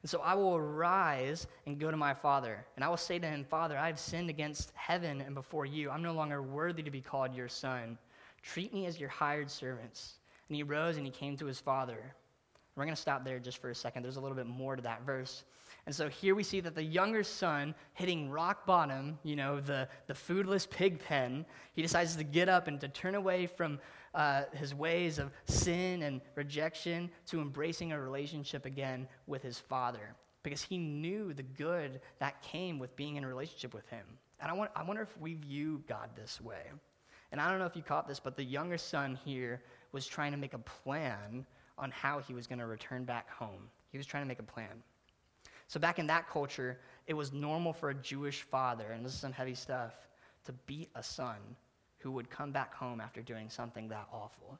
And 0.00 0.10
so 0.10 0.22
I 0.22 0.32
will 0.32 0.56
arise 0.56 1.46
and 1.66 1.78
go 1.78 1.90
to 1.90 1.98
my 1.98 2.14
father, 2.14 2.64
and 2.76 2.82
I 2.82 2.88
will 2.88 2.96
say 2.96 3.18
to 3.18 3.26
him, 3.26 3.44
Father, 3.44 3.76
I 3.76 3.88
have 3.88 3.98
sinned 3.98 4.30
against 4.30 4.72
heaven 4.74 5.20
and 5.20 5.34
before 5.34 5.66
you. 5.66 5.90
I'm 5.90 6.02
no 6.02 6.14
longer 6.14 6.40
worthy 6.40 6.82
to 6.82 6.90
be 6.90 7.02
called 7.02 7.34
your 7.34 7.48
son. 7.48 7.98
Treat 8.42 8.72
me 8.72 8.86
as 8.86 8.98
your 8.98 9.10
hired 9.10 9.50
servants. 9.50 10.14
And 10.48 10.56
he 10.56 10.62
rose 10.62 10.96
and 10.96 11.04
he 11.04 11.12
came 11.12 11.36
to 11.36 11.44
his 11.44 11.60
father. 11.60 12.14
We're 12.74 12.84
going 12.84 12.96
to 12.96 13.02
stop 13.02 13.22
there 13.22 13.38
just 13.38 13.58
for 13.58 13.68
a 13.68 13.74
second. 13.74 14.02
There's 14.02 14.16
a 14.16 14.20
little 14.22 14.36
bit 14.36 14.46
more 14.46 14.76
to 14.76 14.82
that 14.82 15.04
verse. 15.04 15.44
And 15.86 15.94
so 15.94 16.08
here 16.08 16.34
we 16.34 16.42
see 16.42 16.60
that 16.60 16.74
the 16.74 16.82
younger 16.82 17.22
son, 17.22 17.74
hitting 17.94 18.30
rock 18.30 18.66
bottom, 18.66 19.18
you 19.22 19.36
know, 19.36 19.60
the, 19.60 19.88
the 20.06 20.14
foodless 20.14 20.68
pig 20.68 21.00
pen, 21.00 21.46
he 21.72 21.82
decides 21.82 22.16
to 22.16 22.24
get 22.24 22.48
up 22.48 22.68
and 22.68 22.80
to 22.80 22.88
turn 22.88 23.14
away 23.14 23.46
from 23.46 23.78
uh, 24.14 24.42
his 24.52 24.74
ways 24.74 25.18
of 25.18 25.30
sin 25.46 26.02
and 26.02 26.20
rejection 26.34 27.10
to 27.26 27.40
embracing 27.40 27.92
a 27.92 28.00
relationship 28.00 28.66
again 28.66 29.08
with 29.26 29.42
his 29.42 29.58
father 29.58 30.14
because 30.42 30.62
he 30.62 30.78
knew 30.78 31.32
the 31.32 31.42
good 31.42 32.00
that 32.18 32.42
came 32.42 32.78
with 32.78 32.94
being 32.96 33.16
in 33.16 33.24
a 33.24 33.28
relationship 33.28 33.74
with 33.74 33.86
him. 33.88 34.04
And 34.40 34.50
I, 34.50 34.54
want, 34.54 34.70
I 34.74 34.82
wonder 34.82 35.02
if 35.02 35.16
we 35.18 35.34
view 35.34 35.82
God 35.86 36.10
this 36.16 36.40
way. 36.40 36.62
And 37.32 37.40
I 37.40 37.50
don't 37.50 37.58
know 37.58 37.66
if 37.66 37.76
you 37.76 37.82
caught 37.82 38.08
this, 38.08 38.18
but 38.18 38.36
the 38.36 38.44
younger 38.44 38.78
son 38.78 39.18
here 39.24 39.62
was 39.92 40.06
trying 40.06 40.32
to 40.32 40.38
make 40.38 40.54
a 40.54 40.58
plan 40.58 41.44
on 41.78 41.90
how 41.90 42.20
he 42.20 42.34
was 42.34 42.46
going 42.46 42.58
to 42.58 42.66
return 42.66 43.04
back 43.04 43.30
home. 43.30 43.68
He 43.92 43.98
was 43.98 44.06
trying 44.06 44.22
to 44.22 44.28
make 44.28 44.38
a 44.38 44.44
plan. 44.44 44.82
So, 45.70 45.78
back 45.78 46.00
in 46.00 46.08
that 46.08 46.28
culture, 46.28 46.80
it 47.06 47.14
was 47.14 47.32
normal 47.32 47.72
for 47.72 47.90
a 47.90 47.94
Jewish 47.94 48.42
father, 48.42 48.86
and 48.90 49.06
this 49.06 49.12
is 49.12 49.20
some 49.20 49.30
heavy 49.30 49.54
stuff, 49.54 49.94
to 50.46 50.52
beat 50.66 50.90
a 50.96 51.02
son 51.02 51.36
who 51.98 52.10
would 52.10 52.28
come 52.28 52.50
back 52.50 52.74
home 52.74 53.00
after 53.00 53.22
doing 53.22 53.48
something 53.48 53.86
that 53.86 54.08
awful. 54.12 54.58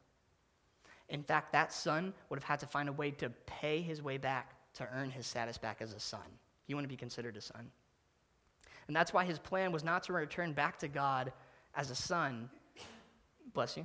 In 1.08 1.24
fact, 1.24 1.52
that 1.52 1.72
son 1.72 2.14
would 2.28 2.38
have 2.38 2.44
had 2.44 2.60
to 2.60 2.66
find 2.66 2.88
a 2.88 2.92
way 2.92 3.10
to 3.10 3.28
pay 3.44 3.80
his 3.80 4.00
way 4.00 4.18
back 4.18 4.54
to 4.74 4.88
earn 4.94 5.10
his 5.10 5.26
status 5.26 5.58
back 5.58 5.78
as 5.80 5.94
a 5.94 5.98
son. 5.98 6.20
He 6.68 6.74
wouldn't 6.74 6.88
be 6.88 6.96
considered 6.96 7.36
a 7.36 7.40
son. 7.40 7.72
And 8.86 8.94
that's 8.94 9.12
why 9.12 9.24
his 9.24 9.40
plan 9.40 9.72
was 9.72 9.82
not 9.82 10.04
to 10.04 10.12
return 10.12 10.52
back 10.52 10.78
to 10.78 10.86
God 10.86 11.32
as 11.74 11.90
a 11.90 11.96
son, 11.96 12.48
bless 13.52 13.76
you, 13.76 13.84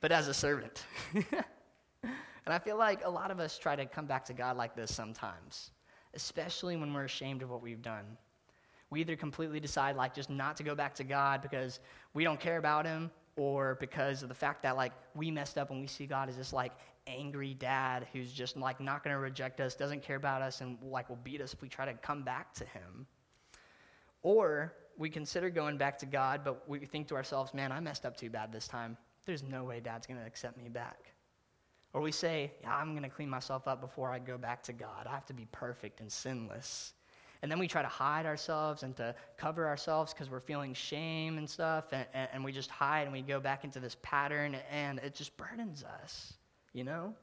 but 0.00 0.12
as 0.12 0.28
a 0.28 0.34
servant. 0.34 0.84
and 1.14 1.24
I 2.46 2.60
feel 2.60 2.76
like 2.76 3.04
a 3.04 3.10
lot 3.10 3.32
of 3.32 3.40
us 3.40 3.58
try 3.58 3.74
to 3.74 3.86
come 3.86 4.06
back 4.06 4.24
to 4.26 4.32
God 4.32 4.56
like 4.56 4.76
this 4.76 4.94
sometimes, 4.94 5.72
especially 6.14 6.76
when 6.76 6.92
we're 6.92 7.04
ashamed 7.04 7.42
of 7.42 7.50
what 7.50 7.62
we've 7.62 7.82
done 7.82 8.04
we 8.90 9.00
either 9.00 9.16
completely 9.16 9.60
decide 9.60 9.96
like 9.96 10.14
just 10.14 10.30
not 10.30 10.56
to 10.56 10.62
go 10.62 10.74
back 10.74 10.94
to 10.96 11.04
God 11.04 11.42
because 11.42 11.80
we 12.12 12.24
don't 12.24 12.40
care 12.40 12.58
about 12.58 12.84
him 12.84 13.10
or 13.36 13.76
because 13.80 14.22
of 14.22 14.28
the 14.28 14.34
fact 14.34 14.62
that 14.62 14.76
like 14.76 14.92
we 15.14 15.30
messed 15.30 15.56
up 15.56 15.70
and 15.70 15.80
we 15.80 15.86
see 15.86 16.06
God 16.06 16.28
as 16.28 16.36
this 16.36 16.52
like 16.52 16.72
angry 17.06 17.54
dad 17.54 18.06
who's 18.12 18.32
just 18.32 18.56
like 18.56 18.80
not 18.80 19.04
going 19.04 19.14
to 19.14 19.20
reject 19.20 19.60
us, 19.60 19.74
doesn't 19.74 20.02
care 20.02 20.16
about 20.16 20.42
us 20.42 20.60
and 20.60 20.76
like 20.82 21.08
will 21.08 21.18
beat 21.22 21.40
us 21.40 21.54
if 21.54 21.62
we 21.62 21.68
try 21.68 21.84
to 21.84 21.94
come 21.94 22.22
back 22.22 22.52
to 22.54 22.64
him. 22.64 23.06
Or 24.22 24.74
we 24.98 25.08
consider 25.08 25.48
going 25.48 25.78
back 25.78 25.96
to 25.98 26.06
God, 26.06 26.42
but 26.44 26.68
we 26.68 26.80
think 26.80 27.08
to 27.08 27.14
ourselves, 27.14 27.54
man, 27.54 27.72
I 27.72 27.80
messed 27.80 28.04
up 28.04 28.16
too 28.16 28.28
bad 28.28 28.52
this 28.52 28.68
time. 28.68 28.96
There's 29.24 29.42
no 29.42 29.64
way 29.64 29.80
dad's 29.80 30.06
going 30.06 30.20
to 30.20 30.26
accept 30.26 30.58
me 30.58 30.68
back. 30.68 31.12
Or 31.92 32.00
we 32.00 32.12
say, 32.12 32.52
yeah, 32.62 32.76
I'm 32.76 32.92
going 32.92 33.02
to 33.02 33.08
clean 33.08 33.28
myself 33.28 33.66
up 33.66 33.80
before 33.80 34.10
I 34.10 34.18
go 34.18 34.38
back 34.38 34.62
to 34.64 34.72
God. 34.72 35.06
I 35.08 35.10
have 35.10 35.26
to 35.26 35.34
be 35.34 35.46
perfect 35.50 36.00
and 36.00 36.10
sinless. 36.10 36.92
And 37.42 37.50
then 37.50 37.58
we 37.58 37.66
try 37.66 37.82
to 37.82 37.88
hide 37.88 38.26
ourselves 38.26 38.82
and 38.82 38.94
to 38.96 39.14
cover 39.36 39.66
ourselves 39.66 40.12
because 40.12 40.30
we're 40.30 40.40
feeling 40.40 40.74
shame 40.74 41.38
and 41.38 41.48
stuff. 41.48 41.86
And, 41.92 42.06
and, 42.12 42.28
and, 42.34 42.44
we 42.44 42.52
just 42.52 42.70
hide 42.70 43.04
and 43.04 43.12
we 43.12 43.22
go 43.22 43.40
back 43.40 43.64
into 43.64 43.80
this 43.80 43.96
pattern 44.02 44.56
and 44.70 44.98
it 44.98 45.14
just 45.14 45.36
burdens 45.36 45.82
us, 45.82 46.34
you 46.74 46.84
know? 46.84 47.14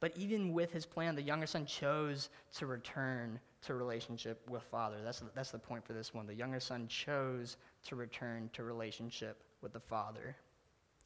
But 0.00 0.16
even 0.16 0.52
with 0.52 0.72
his 0.72 0.86
plan, 0.86 1.14
the 1.14 1.22
younger 1.22 1.46
son 1.46 1.66
chose 1.66 2.30
to 2.54 2.66
return 2.66 3.38
to 3.62 3.74
relationship 3.74 4.40
with 4.48 4.62
father. 4.62 4.96
That's, 5.04 5.22
that's 5.34 5.50
the 5.50 5.58
point 5.58 5.84
for 5.84 5.92
this 5.92 6.14
one. 6.14 6.26
The 6.26 6.34
younger 6.34 6.60
son 6.60 6.86
chose 6.88 7.56
to 7.86 7.96
return 7.96 8.50
to 8.54 8.62
relationship 8.62 9.42
with 9.60 9.72
the 9.72 9.80
father. 9.80 10.36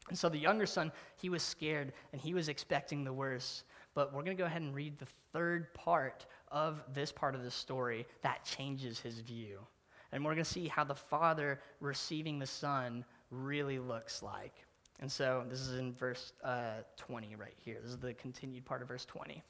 And 0.08 0.18
so 0.18 0.28
the 0.28 0.38
younger 0.38 0.66
son, 0.66 0.90
he 1.16 1.28
was 1.28 1.42
scared 1.42 1.92
and 2.12 2.20
he 2.20 2.34
was 2.34 2.48
expecting 2.48 3.04
the 3.04 3.12
worst. 3.12 3.64
But 3.94 4.12
we're 4.12 4.22
going 4.22 4.36
to 4.36 4.40
go 4.40 4.46
ahead 4.46 4.62
and 4.62 4.74
read 4.74 4.98
the 4.98 5.06
third 5.32 5.72
part 5.74 6.26
of 6.48 6.82
this 6.92 7.12
part 7.12 7.34
of 7.34 7.42
the 7.42 7.50
story 7.50 8.06
that 8.22 8.44
changes 8.44 8.98
his 8.98 9.20
view. 9.20 9.58
And 10.12 10.24
we're 10.24 10.34
going 10.34 10.44
to 10.44 10.50
see 10.50 10.68
how 10.68 10.84
the 10.84 10.94
father 10.94 11.60
receiving 11.80 12.38
the 12.38 12.46
son 12.46 13.04
really 13.30 13.78
looks 13.78 14.22
like. 14.22 14.54
And 15.00 15.10
so 15.10 15.44
this 15.48 15.60
is 15.60 15.78
in 15.78 15.92
verse 15.92 16.32
uh, 16.44 16.82
20 16.96 17.36
right 17.36 17.54
here. 17.56 17.78
This 17.82 17.92
is 17.92 17.98
the 17.98 18.14
continued 18.14 18.64
part 18.64 18.82
of 18.82 18.88
verse 18.88 19.04
20. 19.04 19.42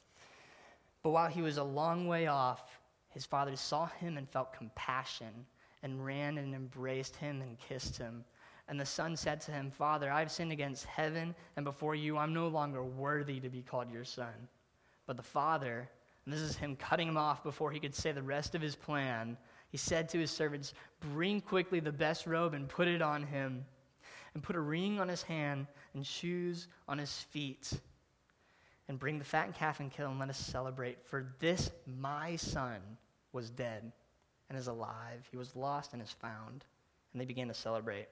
But 1.03 1.11
while 1.11 1.29
he 1.29 1.43
was 1.43 1.57
a 1.57 1.65
long 1.65 2.07
way 2.07 2.27
off, 2.27 2.81
his 3.09 3.27
father 3.27 3.57
saw 3.57 3.87
him 3.87 4.17
and 4.17 4.29
felt 4.29 4.53
compassion 4.53 5.47
and 5.83 6.05
ran 6.05 6.39
and 6.39 6.55
embraced 6.55 7.17
him 7.17 7.43
and 7.43 7.59
kissed 7.59 7.97
him. 7.99 8.25
And 8.71 8.79
the 8.79 8.87
son 8.87 9.17
said 9.17 9.41
to 9.43 9.51
him, 9.51 9.69
Father, 9.69 10.13
I've 10.13 10.31
sinned 10.31 10.53
against 10.53 10.87
heaven 10.87 11.35
and 11.57 11.65
before 11.65 11.97
you. 11.97 12.17
I'm 12.17 12.33
no 12.33 12.47
longer 12.47 12.85
worthy 12.85 13.41
to 13.41 13.49
be 13.49 13.63
called 13.63 13.91
your 13.91 14.05
son. 14.05 14.49
But 15.09 15.17
the 15.17 15.25
father, 15.25 15.91
and 16.25 16.33
this 16.33 16.41
is 16.41 16.57
him 16.57 16.77
cutting 16.77 17.09
him 17.09 17.17
off 17.17 17.43
before 17.43 17.73
he 17.73 17.81
could 17.81 17.97
say 17.97 18.13
the 18.13 18.23
rest 18.23 18.55
of 18.55 18.63
his 18.63 18.77
plan, 18.77 19.37
he 19.71 19.77
said 19.77 20.09
to 20.11 20.19
his 20.21 20.31
servants, 20.31 20.73
Bring 21.01 21.41
quickly 21.41 21.81
the 21.81 21.91
best 21.91 22.29
robe 22.29 22.55
and 22.55 22.69
put 22.69 22.87
it 22.87 23.03
on 23.03 23.25
him, 23.25 23.65
and 24.35 24.43
put 24.43 24.55
a 24.55 24.61
ring 24.61 25.01
on 25.01 25.09
his 25.09 25.25
hand 25.25 25.67
and 25.95 26.07
shoes 26.07 26.69
on 26.89 26.97
his 26.97 27.13
feet. 27.13 27.73
And 28.87 29.01
bring 29.01 29.19
the 29.19 29.25
fattened 29.25 29.57
calf 29.57 29.81
and 29.81 29.91
kill 29.91 30.11
and 30.11 30.21
let 30.21 30.31
us 30.31 30.39
celebrate. 30.39 31.05
For 31.05 31.27
this 31.41 31.73
my 31.99 32.37
son 32.37 32.79
was 33.33 33.51
dead 33.51 33.91
and 34.49 34.57
is 34.57 34.69
alive. 34.69 35.27
He 35.29 35.37
was 35.37 35.57
lost 35.57 35.93
and 35.93 36.01
is 36.01 36.13
found. 36.13 36.65
And 37.13 37.21
they 37.21 37.27
began 37.27 37.49
to 37.49 37.55
celebrate. 37.55 38.07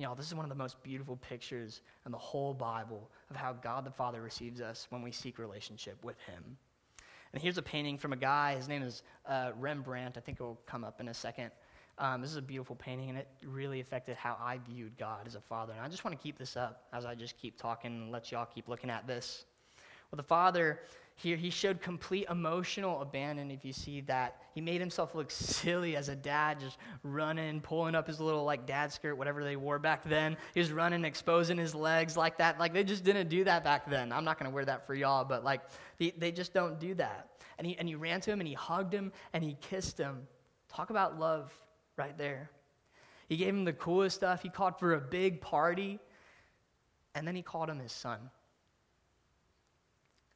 Know, 0.00 0.14
this 0.14 0.26
is 0.26 0.34
one 0.34 0.46
of 0.46 0.48
the 0.48 0.54
most 0.56 0.82
beautiful 0.82 1.16
pictures 1.16 1.82
in 2.06 2.12
the 2.12 2.18
whole 2.18 2.54
Bible 2.54 3.10
of 3.28 3.36
how 3.36 3.52
God 3.52 3.84
the 3.84 3.90
Father 3.90 4.22
receives 4.22 4.60
us 4.60 4.86
when 4.88 5.02
we 5.02 5.12
seek 5.12 5.38
relationship 5.38 6.02
with 6.02 6.18
Him. 6.20 6.56
And 7.32 7.42
here's 7.42 7.58
a 7.58 7.62
painting 7.62 7.98
from 7.98 8.14
a 8.14 8.16
guy. 8.16 8.56
His 8.56 8.66
name 8.66 8.82
is 8.82 9.02
uh, 9.26 9.52
Rembrandt. 9.58 10.16
I 10.16 10.20
think 10.20 10.40
it 10.40 10.42
will 10.42 10.58
come 10.66 10.84
up 10.84 11.00
in 11.00 11.08
a 11.08 11.14
second. 11.14 11.50
Um, 11.98 12.22
this 12.22 12.30
is 12.30 12.36
a 12.36 12.42
beautiful 12.42 12.76
painting, 12.76 13.10
and 13.10 13.18
it 13.18 13.28
really 13.44 13.80
affected 13.80 14.16
how 14.16 14.38
I 14.40 14.58
viewed 14.70 14.96
God 14.96 15.26
as 15.26 15.34
a 15.34 15.40
father. 15.40 15.74
And 15.74 15.82
I 15.82 15.88
just 15.88 16.02
want 16.02 16.18
to 16.18 16.22
keep 16.22 16.38
this 16.38 16.56
up 16.56 16.84
as 16.94 17.04
I 17.04 17.14
just 17.14 17.36
keep 17.36 17.58
talking 17.58 17.90
and 17.92 18.10
let 18.10 18.32
y'all 18.32 18.46
keep 18.46 18.68
looking 18.68 18.88
at 18.88 19.06
this. 19.06 19.44
Well, 20.10 20.16
the 20.16 20.22
father 20.22 20.80
here, 21.22 21.36
he 21.36 21.50
showed 21.50 21.82
complete 21.82 22.26
emotional 22.30 23.02
abandon. 23.02 23.50
If 23.50 23.62
you 23.62 23.74
see 23.74 24.00
that, 24.02 24.40
he 24.54 24.62
made 24.62 24.80
himself 24.80 25.14
look 25.14 25.30
silly 25.30 25.94
as 25.94 26.08
a 26.08 26.16
dad, 26.16 26.58
just 26.60 26.78
running, 27.02 27.60
pulling 27.60 27.94
up 27.94 28.06
his 28.06 28.20
little 28.20 28.44
like 28.44 28.66
dad 28.66 28.90
skirt, 28.90 29.18
whatever 29.18 29.44
they 29.44 29.56
wore 29.56 29.78
back 29.78 30.02
then. 30.02 30.38
He 30.54 30.60
was 30.60 30.72
running, 30.72 31.04
exposing 31.04 31.58
his 31.58 31.74
legs 31.74 32.16
like 32.16 32.38
that. 32.38 32.58
Like 32.58 32.72
they 32.72 32.84
just 32.84 33.04
didn't 33.04 33.28
do 33.28 33.44
that 33.44 33.64
back 33.64 33.90
then. 33.90 34.12
I'm 34.12 34.24
not 34.24 34.38
gonna 34.38 34.50
wear 34.50 34.64
that 34.64 34.86
for 34.86 34.94
y'all, 34.94 35.26
but 35.26 35.44
like 35.44 35.60
they, 35.98 36.14
they 36.16 36.32
just 36.32 36.54
don't 36.54 36.80
do 36.80 36.94
that. 36.94 37.28
And 37.58 37.66
he 37.66 37.76
and 37.78 37.86
he 37.86 37.96
ran 37.96 38.22
to 38.22 38.30
him 38.30 38.40
and 38.40 38.48
he 38.48 38.54
hugged 38.54 38.94
him 38.94 39.12
and 39.34 39.44
he 39.44 39.58
kissed 39.60 39.98
him. 39.98 40.26
Talk 40.70 40.88
about 40.88 41.18
love 41.18 41.52
right 41.98 42.16
there. 42.16 42.50
He 43.28 43.36
gave 43.36 43.48
him 43.48 43.66
the 43.66 43.74
coolest 43.74 44.16
stuff. 44.16 44.42
He 44.42 44.48
called 44.48 44.78
for 44.78 44.94
a 44.94 45.00
big 45.00 45.42
party, 45.42 46.00
and 47.14 47.28
then 47.28 47.36
he 47.36 47.42
called 47.42 47.68
him 47.68 47.78
his 47.78 47.92
son 47.92 48.30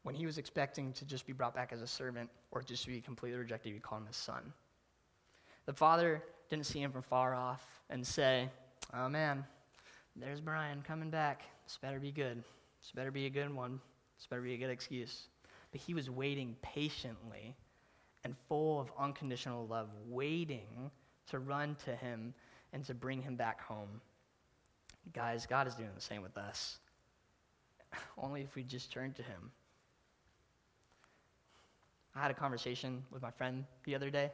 when 0.04 0.14
he 0.14 0.26
was 0.26 0.38
expecting 0.38 0.92
to 0.92 1.04
just 1.04 1.26
be 1.26 1.32
brought 1.32 1.54
back 1.54 1.72
as 1.72 1.82
a 1.82 1.86
servant 1.86 2.30
or 2.52 2.62
just 2.62 2.84
to 2.84 2.90
be 2.90 3.00
completely 3.00 3.38
rejected, 3.38 3.72
he 3.72 3.80
called 3.80 4.02
him 4.02 4.06
his 4.06 4.16
son. 4.16 4.52
The 5.66 5.72
father 5.72 6.22
didn't 6.50 6.66
see 6.66 6.80
him 6.80 6.92
from 6.92 7.02
far 7.02 7.34
off 7.34 7.66
and 7.90 8.06
say, 8.06 8.48
Oh 8.92 9.08
man, 9.08 9.44
there's 10.14 10.40
Bryon 10.40 10.82
coming 10.86 11.10
back. 11.10 11.42
This 11.66 11.78
better 11.80 11.98
be 11.98 12.12
good. 12.12 12.36
This 12.82 12.92
better 12.94 13.10
be 13.10 13.24
a 13.24 13.30
good 13.30 13.52
one. 13.52 13.80
This 14.18 14.26
better 14.26 14.42
be 14.42 14.52
a 14.52 14.58
good 14.58 14.70
excuse. 14.70 15.28
But 15.72 15.80
he 15.80 15.94
was 15.94 16.10
waiting 16.10 16.54
patiently 16.60 17.56
and 18.24 18.36
full 18.46 18.80
of 18.80 18.92
unconditional 18.98 19.66
love, 19.66 19.88
waiting 20.06 20.90
to 21.30 21.38
run 21.38 21.76
to 21.86 21.96
him 21.96 22.34
and 22.74 22.84
to 22.84 22.92
bring 22.92 23.22
him 23.22 23.36
back 23.36 23.62
home. 23.62 24.00
Guys, 25.14 25.46
God 25.46 25.66
is 25.66 25.74
doing 25.74 25.90
the 25.94 26.00
same 26.00 26.22
with 26.22 26.36
us. 26.36 26.78
Only 28.18 28.42
if 28.42 28.54
we 28.54 28.62
just 28.64 28.92
turn 28.92 29.14
to 29.14 29.22
him. 29.22 29.50
I 32.16 32.22
had 32.22 32.30
a 32.30 32.34
conversation 32.34 33.02
with 33.10 33.22
my 33.22 33.30
friend 33.30 33.64
the 33.84 33.94
other 33.94 34.10
day, 34.10 34.30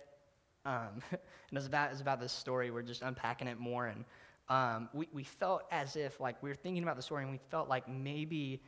um, 0.64 0.74
and 1.10 1.20
it 1.52 1.54
was 1.54 1.66
about 1.66 1.88
it 1.88 1.92
was 1.92 2.00
about 2.00 2.20
this 2.20 2.32
story. 2.32 2.70
We're 2.70 2.82
just 2.82 3.02
unpacking 3.02 3.48
it 3.48 3.58
more, 3.58 3.86
and 3.86 4.04
um, 4.48 4.88
we 4.92 5.08
we 5.12 5.24
felt 5.24 5.62
as 5.70 5.96
if 5.96 6.20
like 6.20 6.42
we 6.42 6.50
were 6.50 6.54
thinking 6.54 6.82
about 6.82 6.96
the 6.96 7.02
story, 7.02 7.22
and 7.22 7.32
we 7.32 7.40
felt 7.50 7.68
like 7.68 7.88
maybe 7.88 8.60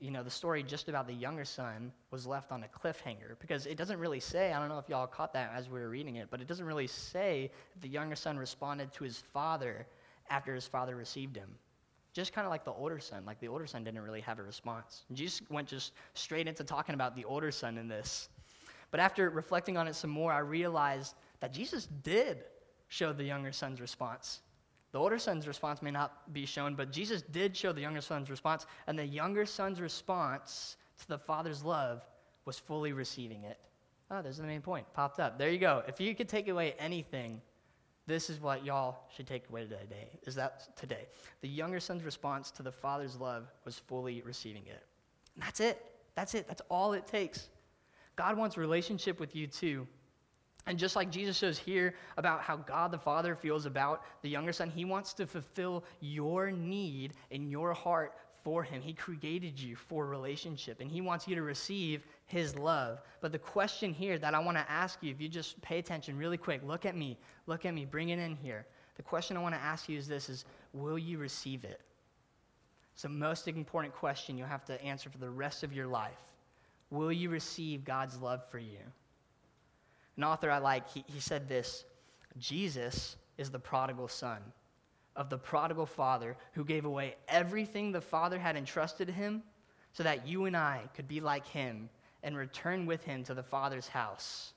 you 0.00 0.10
know 0.10 0.22
the 0.22 0.30
story 0.30 0.62
just 0.62 0.88
about 0.88 1.06
the 1.06 1.14
younger 1.14 1.44
son 1.44 1.92
was 2.10 2.26
left 2.26 2.52
on 2.52 2.64
a 2.64 2.68
cliffhanger 2.68 3.38
because 3.40 3.66
it 3.66 3.76
doesn't 3.76 3.98
really 3.98 4.20
say. 4.20 4.52
I 4.52 4.58
don't 4.58 4.68
know 4.68 4.78
if 4.78 4.88
y'all 4.88 5.06
caught 5.06 5.32
that 5.32 5.52
as 5.54 5.68
we 5.68 5.80
were 5.80 5.88
reading 5.88 6.16
it, 6.16 6.28
but 6.30 6.40
it 6.40 6.46
doesn't 6.46 6.66
really 6.66 6.86
say 6.86 7.50
if 7.74 7.82
the 7.82 7.88
younger 7.88 8.16
son 8.16 8.38
responded 8.38 8.92
to 8.94 9.04
his 9.04 9.18
father 9.18 9.86
after 10.30 10.54
his 10.54 10.66
father 10.66 10.94
received 10.94 11.36
him 11.36 11.48
just 12.18 12.32
kind 12.32 12.44
of 12.44 12.50
like 12.50 12.64
the 12.64 12.72
older 12.72 12.98
son. 12.98 13.24
Like 13.24 13.38
the 13.38 13.46
older 13.46 13.66
son 13.66 13.84
didn't 13.84 14.00
really 14.00 14.22
have 14.22 14.40
a 14.40 14.42
response. 14.42 15.04
Jesus 15.12 15.40
went 15.50 15.68
just 15.68 15.92
straight 16.14 16.48
into 16.48 16.64
talking 16.64 16.94
about 16.94 17.14
the 17.14 17.24
older 17.24 17.52
son 17.52 17.78
in 17.78 17.86
this. 17.86 18.28
But 18.90 19.00
after 19.00 19.28
reflecting 19.30 19.76
on 19.76 19.88
it 19.88 19.94
some 19.94 20.10
more, 20.10 20.32
I 20.32 20.38
realized 20.38 21.14
that 21.40 21.52
Jesus 21.52 21.86
did 22.02 22.44
show 22.88 23.12
the 23.12 23.24
younger 23.24 23.52
son's 23.52 23.80
response. 23.80 24.40
The 24.92 24.98
older 24.98 25.18
son's 25.18 25.46
response 25.46 25.82
may 25.82 25.90
not 25.90 26.32
be 26.32 26.46
shown, 26.46 26.74
but 26.74 26.90
Jesus 26.90 27.22
did 27.22 27.56
show 27.56 27.72
the 27.72 27.80
younger 27.80 28.00
son's 28.00 28.30
response, 28.30 28.66
and 28.86 28.98
the 28.98 29.04
younger 29.04 29.44
son's 29.44 29.80
response 29.80 30.76
to 31.00 31.08
the 31.08 31.18
father's 31.18 31.62
love 31.62 32.02
was 32.46 32.58
fully 32.58 32.92
receiving 32.92 33.44
it. 33.44 33.58
Oh, 34.10 34.22
there's 34.22 34.38
the 34.38 34.44
main 34.44 34.62
point. 34.62 34.86
Popped 34.94 35.20
up. 35.20 35.38
There 35.38 35.50
you 35.50 35.58
go. 35.58 35.82
If 35.86 36.00
you 36.00 36.14
could 36.14 36.28
take 36.28 36.48
away 36.48 36.74
anything, 36.78 37.42
this 38.06 38.30
is 38.30 38.40
what 38.40 38.64
y'all 38.64 39.00
should 39.14 39.26
take 39.26 39.46
away 39.50 39.64
today. 39.64 40.18
Is 40.22 40.34
that 40.36 40.74
today? 40.78 41.08
The 41.42 41.48
younger 41.48 41.78
son's 41.78 42.02
response 42.02 42.50
to 42.52 42.62
the 42.62 42.72
father's 42.72 43.16
love 43.16 43.52
was 43.66 43.78
fully 43.78 44.22
receiving 44.22 44.66
it. 44.66 44.82
And 45.34 45.44
that's 45.44 45.60
it. 45.60 45.84
That's 46.14 46.34
it. 46.34 46.48
That's 46.48 46.62
all 46.70 46.94
it 46.94 47.06
takes. 47.06 47.50
God 48.18 48.36
wants 48.36 48.56
relationship 48.56 49.20
with 49.20 49.36
you 49.36 49.46
too. 49.46 49.86
And 50.66 50.76
just 50.76 50.96
like 50.96 51.08
Jesus 51.08 51.38
shows 51.38 51.56
here 51.56 51.94
about 52.16 52.40
how 52.40 52.56
God 52.56 52.90
the 52.90 52.98
Father 52.98 53.36
feels 53.36 53.64
about 53.64 54.02
the 54.22 54.28
younger 54.28 54.52
son, 54.52 54.70
he 54.70 54.84
wants 54.84 55.14
to 55.14 55.26
fulfill 55.26 55.84
your 56.00 56.50
need 56.50 57.14
in 57.30 57.48
your 57.48 57.72
heart 57.72 58.16
for 58.42 58.64
him. 58.64 58.82
He 58.82 58.92
created 58.92 59.58
you 59.58 59.76
for 59.76 60.04
relationship, 60.06 60.80
and 60.80 60.90
he 60.90 61.00
wants 61.00 61.28
you 61.28 61.36
to 61.36 61.42
receive 61.42 62.04
his 62.26 62.58
love. 62.58 63.00
But 63.20 63.30
the 63.30 63.38
question 63.38 63.94
here 63.94 64.18
that 64.18 64.34
I 64.34 64.40
want 64.40 64.58
to 64.58 64.70
ask 64.70 65.00
you, 65.00 65.12
if 65.12 65.20
you 65.20 65.28
just 65.28 65.60
pay 65.62 65.78
attention 65.78 66.18
really 66.18 66.36
quick, 66.36 66.60
look 66.66 66.86
at 66.86 66.96
me, 66.96 67.16
look 67.46 67.66
at 67.66 67.72
me, 67.72 67.84
bring 67.84 68.08
it 68.08 68.18
in 68.18 68.34
here. 68.34 68.66
The 68.96 69.02
question 69.02 69.36
I 69.36 69.40
want 69.40 69.54
to 69.54 69.60
ask 69.60 69.88
you 69.88 69.96
is 69.96 70.08
this 70.08 70.28
is 70.28 70.44
will 70.72 70.98
you 70.98 71.18
receive 71.18 71.64
it? 71.64 71.80
It's 72.94 73.02
the 73.02 73.08
most 73.08 73.46
important 73.46 73.94
question 73.94 74.36
you'll 74.36 74.48
have 74.48 74.64
to 74.64 74.82
answer 74.82 75.08
for 75.08 75.18
the 75.18 75.30
rest 75.30 75.62
of 75.62 75.72
your 75.72 75.86
life. 75.86 76.18
Will 76.90 77.12
you 77.12 77.30
receive 77.30 77.84
God's 77.84 78.18
love 78.18 78.48
for 78.50 78.58
you? 78.58 78.78
An 80.16 80.24
author 80.24 80.50
I 80.50 80.58
like, 80.58 80.88
he, 80.90 81.04
he 81.06 81.20
said 81.20 81.48
this 81.48 81.84
Jesus 82.38 83.16
is 83.36 83.50
the 83.50 83.58
prodigal 83.58 84.08
son 84.08 84.38
of 85.16 85.30
the 85.30 85.38
prodigal 85.38 85.86
father 85.86 86.36
who 86.52 86.64
gave 86.64 86.84
away 86.84 87.16
everything 87.28 87.92
the 87.92 88.00
father 88.00 88.38
had 88.38 88.56
entrusted 88.56 89.08
to 89.08 89.12
him 89.12 89.42
so 89.92 90.02
that 90.02 90.26
you 90.26 90.44
and 90.44 90.56
I 90.56 90.82
could 90.94 91.08
be 91.08 91.20
like 91.20 91.46
him 91.46 91.88
and 92.22 92.36
return 92.36 92.86
with 92.86 93.02
him 93.04 93.24
to 93.24 93.34
the 93.34 93.42
father's 93.42 93.88
house. 93.88 94.52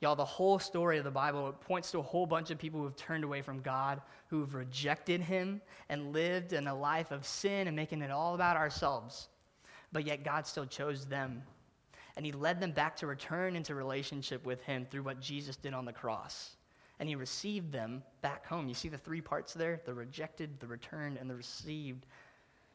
Y'all, 0.00 0.16
the 0.16 0.24
whole 0.24 0.58
story 0.58 0.98
of 0.98 1.04
the 1.04 1.10
Bible 1.10 1.52
points 1.52 1.90
to 1.92 1.98
a 1.98 2.02
whole 2.02 2.26
bunch 2.26 2.50
of 2.50 2.58
people 2.58 2.80
who 2.80 2.86
have 2.86 2.96
turned 2.96 3.24
away 3.24 3.40
from 3.40 3.60
God, 3.60 4.00
who 4.28 4.40
have 4.40 4.54
rejected 4.54 5.20
him 5.20 5.60
and 5.88 6.12
lived 6.12 6.52
in 6.52 6.66
a 6.66 6.74
life 6.74 7.12
of 7.12 7.26
sin 7.26 7.68
and 7.68 7.76
making 7.76 8.02
it 8.02 8.10
all 8.10 8.34
about 8.34 8.56
ourselves 8.56 9.28
but 9.92 10.06
yet 10.06 10.24
God 10.24 10.46
still 10.46 10.66
chose 10.66 11.06
them. 11.06 11.42
And 12.16 12.26
he 12.26 12.32
led 12.32 12.60
them 12.60 12.72
back 12.72 12.96
to 12.96 13.06
return 13.06 13.56
into 13.56 13.74
relationship 13.74 14.44
with 14.44 14.62
him 14.62 14.86
through 14.90 15.02
what 15.02 15.20
Jesus 15.20 15.56
did 15.56 15.72
on 15.74 15.84
the 15.84 15.92
cross. 15.92 16.56
And 17.00 17.08
he 17.08 17.16
received 17.16 17.72
them 17.72 18.02
back 18.20 18.46
home. 18.46 18.68
You 18.68 18.74
see 18.74 18.88
the 18.88 18.98
three 18.98 19.20
parts 19.20 19.54
there 19.54 19.80
the 19.84 19.94
rejected, 19.94 20.60
the 20.60 20.66
returned, 20.66 21.16
and 21.16 21.28
the 21.28 21.34
received. 21.34 22.06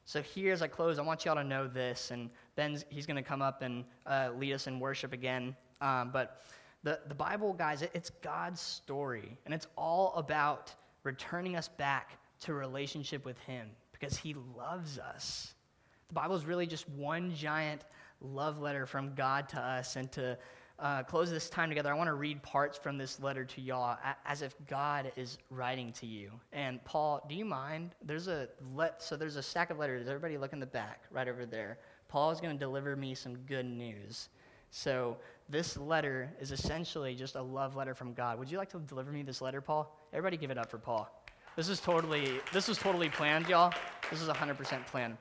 So 0.05 0.21
here, 0.21 0.53
as 0.53 0.61
I 0.61 0.67
close, 0.67 0.99
I 0.99 1.01
want 1.01 1.25
y'all 1.25 1.35
to 1.35 1.43
know 1.43 1.67
this. 1.67 2.11
And 2.11 2.29
Ben's 2.55 2.85
he's 2.89 3.05
going 3.05 3.17
to 3.17 3.21
come 3.21 3.41
up 3.41 3.61
and 3.61 3.85
uh, 4.05 4.31
lead 4.35 4.53
us 4.53 4.67
in 4.67 4.79
worship 4.79 5.13
again. 5.13 5.55
Um, 5.81 6.11
but 6.11 6.43
the, 6.83 6.99
the 7.07 7.15
Bible, 7.15 7.53
guys, 7.53 7.81
it, 7.81 7.91
it's 7.93 8.09
God's 8.09 8.59
story. 8.61 9.37
And 9.45 9.53
it's 9.53 9.67
all 9.77 10.13
about 10.15 10.73
returning 11.03 11.55
us 11.55 11.67
back 11.67 12.17
to 12.41 12.53
relationship 12.53 13.23
with 13.25 13.37
him 13.39 13.69
because 13.91 14.17
he 14.17 14.35
loves 14.55 14.97
us. 14.97 15.53
The 16.09 16.13
Bible 16.13 16.35
is 16.35 16.45
really 16.45 16.67
just 16.67 16.89
one 16.89 17.33
giant 17.35 17.83
love 18.21 18.59
letter 18.59 18.85
from 18.85 19.13
God 19.13 19.49
to 19.49 19.59
us. 19.59 19.95
And 19.95 20.11
to 20.13 20.37
uh, 20.79 21.03
close 21.03 21.29
this 21.29 21.49
time 21.49 21.69
together, 21.69 21.91
I 21.91 21.97
want 21.97 22.07
to 22.07 22.13
read 22.13 22.41
parts 22.43 22.77
from 22.77 22.97
this 22.97 23.19
letter 23.19 23.43
to 23.43 23.61
y'all 23.61 23.97
as 24.25 24.41
if 24.41 24.55
God 24.67 25.11
is 25.15 25.37
writing 25.49 25.91
to 25.93 26.05
you. 26.05 26.31
And 26.53 26.83
Paul, 26.85 27.25
do 27.27 27.35
you 27.35 27.45
mind? 27.45 27.95
There's 28.03 28.27
a 28.27 28.47
let 28.75 29.01
so 29.01 29.15
there's 29.15 29.35
a 29.35 29.43
stack 29.43 29.69
of 29.69 29.79
letters. 29.79 30.07
Everybody 30.07 30.37
look 30.37 30.53
in 30.53 30.59
the 30.59 30.65
back, 30.65 31.03
right 31.11 31.27
over 31.27 31.45
there. 31.45 31.79
Paul 32.07 32.31
is 32.31 32.39
going 32.39 32.53
to 32.53 32.59
deliver 32.59 32.95
me 32.95 33.15
some 33.15 33.35
good 33.39 33.65
news. 33.65 34.29
So 34.71 35.17
this 35.49 35.77
letter 35.77 36.31
is 36.39 36.51
essentially 36.51 37.15
just 37.15 37.35
a 37.35 37.41
love 37.41 37.75
letter 37.75 37.95
from 37.95 38.13
God. 38.13 38.37
Would 38.37 38.51
you 38.51 38.57
like 38.57 38.69
to 38.71 38.79
deliver 38.79 39.11
me 39.11 39.23
this 39.23 39.41
letter, 39.41 39.61
Paul? 39.61 39.97
Everybody 40.13 40.37
give 40.37 40.51
it 40.51 40.57
up 40.57 40.69
for 40.69 40.77
Paul. 40.77 41.09
This 41.55 41.69
is 41.69 41.79
totally 41.79 42.39
this 42.53 42.67
was 42.67 42.77
totally 42.77 43.09
planned, 43.09 43.47
y'all. 43.49 43.73
This 44.11 44.21
is 44.21 44.29
100% 44.29 44.85
planned. 44.85 45.17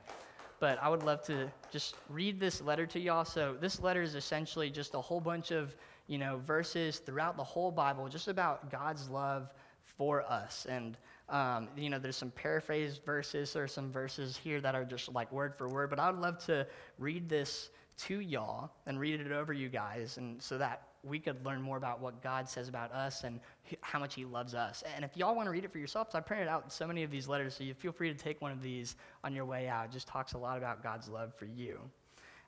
But 0.59 0.79
I 0.81 0.89
would 0.89 1.03
love 1.03 1.21
to 1.23 1.51
just 1.71 1.95
read 2.09 2.39
this 2.39 2.61
letter 2.61 2.85
to 2.87 2.99
y'all. 2.99 3.25
So 3.25 3.55
this 3.59 3.79
letter 3.79 4.01
is 4.01 4.15
essentially 4.15 4.69
just 4.69 4.95
a 4.95 5.01
whole 5.01 5.19
bunch 5.19 5.51
of 5.51 5.75
you 6.07 6.17
know 6.17 6.39
verses 6.45 6.99
throughout 6.99 7.37
the 7.37 7.43
whole 7.43 7.71
Bible, 7.71 8.07
just 8.09 8.27
about 8.27 8.71
God's 8.71 9.09
love 9.09 9.53
for 9.83 10.23
us. 10.23 10.65
And 10.69 10.97
um, 11.29 11.67
you 11.75 11.89
know, 11.89 11.99
there's 11.99 12.15
some 12.15 12.31
paraphrased 12.31 13.03
verses. 13.03 13.51
There's 13.53 13.73
some 13.73 13.91
verses 13.91 14.37
here 14.37 14.61
that 14.61 14.75
are 14.75 14.85
just 14.85 15.13
like 15.13 15.31
word 15.31 15.55
for 15.55 15.67
word. 15.67 15.89
But 15.89 15.99
I 15.99 16.09
would 16.09 16.21
love 16.21 16.43
to 16.45 16.65
read 16.97 17.27
this 17.27 17.69
to 17.97 18.19
y'all 18.19 18.71
and 18.85 18.99
read 18.99 19.19
it 19.19 19.31
over 19.31 19.53
you 19.53 19.69
guys, 19.69 20.17
and 20.17 20.41
so 20.41 20.57
that 20.57 20.83
we 21.03 21.19
could 21.19 21.43
learn 21.45 21.61
more 21.61 21.77
about 21.77 22.01
what 22.01 22.21
God 22.21 22.49
says 22.49 22.67
about 22.67 22.91
us 22.91 23.23
and 23.23 23.39
how 23.81 23.99
much 23.99 24.15
He 24.15 24.25
loves 24.25 24.53
us. 24.53 24.83
And 24.95 25.05
if 25.05 25.15
y'all 25.15 25.35
want 25.35 25.47
to 25.47 25.51
read 25.51 25.63
it 25.63 25.71
for 25.71 25.77
yourselves, 25.77 26.15
I 26.15 26.19
printed 26.19 26.47
out 26.47 26.71
so 26.71 26.87
many 26.87 27.03
of 27.03 27.11
these 27.11 27.27
letters, 27.27 27.55
so 27.55 27.63
you 27.63 27.73
feel 27.73 27.91
free 27.91 28.11
to 28.11 28.17
take 28.17 28.41
one 28.41 28.51
of 28.51 28.61
these 28.61 28.95
on 29.23 29.33
your 29.33 29.45
way 29.45 29.67
out. 29.67 29.85
It 29.85 29.91
just 29.91 30.07
talks 30.07 30.33
a 30.33 30.37
lot 30.37 30.57
about 30.57 30.83
God's 30.83 31.07
love 31.07 31.33
for 31.35 31.45
you 31.45 31.79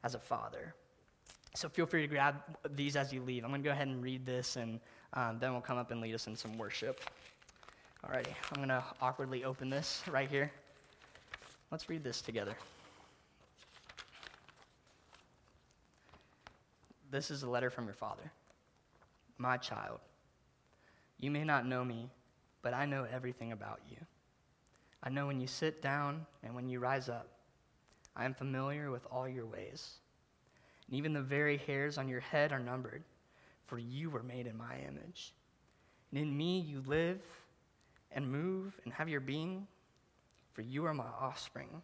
as 0.03 0.15
a 0.15 0.19
father. 0.19 0.73
So 1.55 1.67
feel 1.67 1.85
free 1.85 2.01
to 2.01 2.07
grab 2.07 2.35
these 2.75 2.95
as 2.95 3.12
you 3.12 3.21
leave. 3.21 3.43
I'm 3.43 3.49
going 3.49 3.62
to 3.62 3.67
go 3.67 3.71
ahead 3.71 3.88
and 3.88 4.03
read 4.03 4.25
this, 4.25 4.55
and 4.55 4.79
um, 5.13 5.38
then 5.39 5.51
we'll 5.51 5.62
come 5.62 5.77
up 5.77 5.91
and 5.91 5.99
lead 6.01 6.13
us 6.13 6.27
in 6.27 6.35
some 6.35 6.57
worship. 6.57 7.01
Alrighty, 8.05 8.33
I'm 8.51 8.57
going 8.57 8.69
to 8.69 8.83
awkwardly 9.01 9.43
open 9.43 9.69
this 9.69 10.03
right 10.09 10.29
here. 10.29 10.51
Let's 11.71 11.89
read 11.89 12.03
this 12.03 12.21
together. 12.21 12.55
This 17.11 17.31
is 17.31 17.43
a 17.43 17.49
letter 17.49 17.69
from 17.69 17.85
your 17.85 17.93
father. 17.93 18.31
My 19.37 19.57
child, 19.57 19.99
you 21.17 21.31
may 21.31 21.43
not 21.43 21.65
know 21.65 21.83
me, 21.83 22.09
but 22.61 22.73
I 22.73 22.85
know 22.85 23.07
everything 23.11 23.51
about 23.51 23.79
you. 23.89 23.97
I 25.01 25.09
know 25.09 25.27
when 25.27 25.39
you 25.39 25.47
sit 25.47 25.81
down 25.81 26.25
and 26.43 26.53
when 26.53 26.69
you 26.69 26.79
rise 26.79 27.09
up. 27.09 27.27
I 28.15 28.25
am 28.25 28.33
familiar 28.33 28.91
with 28.91 29.05
all 29.11 29.27
your 29.27 29.45
ways. 29.45 29.95
And 30.87 30.97
even 30.97 31.13
the 31.13 31.21
very 31.21 31.57
hairs 31.57 31.97
on 31.97 32.09
your 32.09 32.19
head 32.19 32.51
are 32.51 32.59
numbered, 32.59 33.03
for 33.65 33.79
you 33.79 34.09
were 34.09 34.23
made 34.23 34.45
in 34.45 34.57
my 34.57 34.75
image. 34.87 35.33
And 36.11 36.19
in 36.19 36.35
me 36.35 36.59
you 36.59 36.83
live 36.85 37.21
and 38.11 38.29
move 38.29 38.79
and 38.83 38.93
have 38.93 39.09
your 39.09 39.21
being, 39.21 39.67
for 40.53 40.61
you 40.61 40.85
are 40.85 40.93
my 40.93 41.07
offspring. 41.19 41.81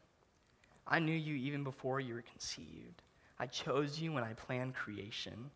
I 0.88 1.00
knew 1.00 1.16
you 1.16 1.36
even 1.36 1.64
before 1.64 2.00
you 2.00 2.16
were 2.16 2.24
conceived. 2.24 3.02
I 3.40 3.48
chose 3.48 4.00
you 4.00 4.14
when 4.14 4.24
I 4.24 4.34
planned 4.34 4.76
creation. 4.76 5.52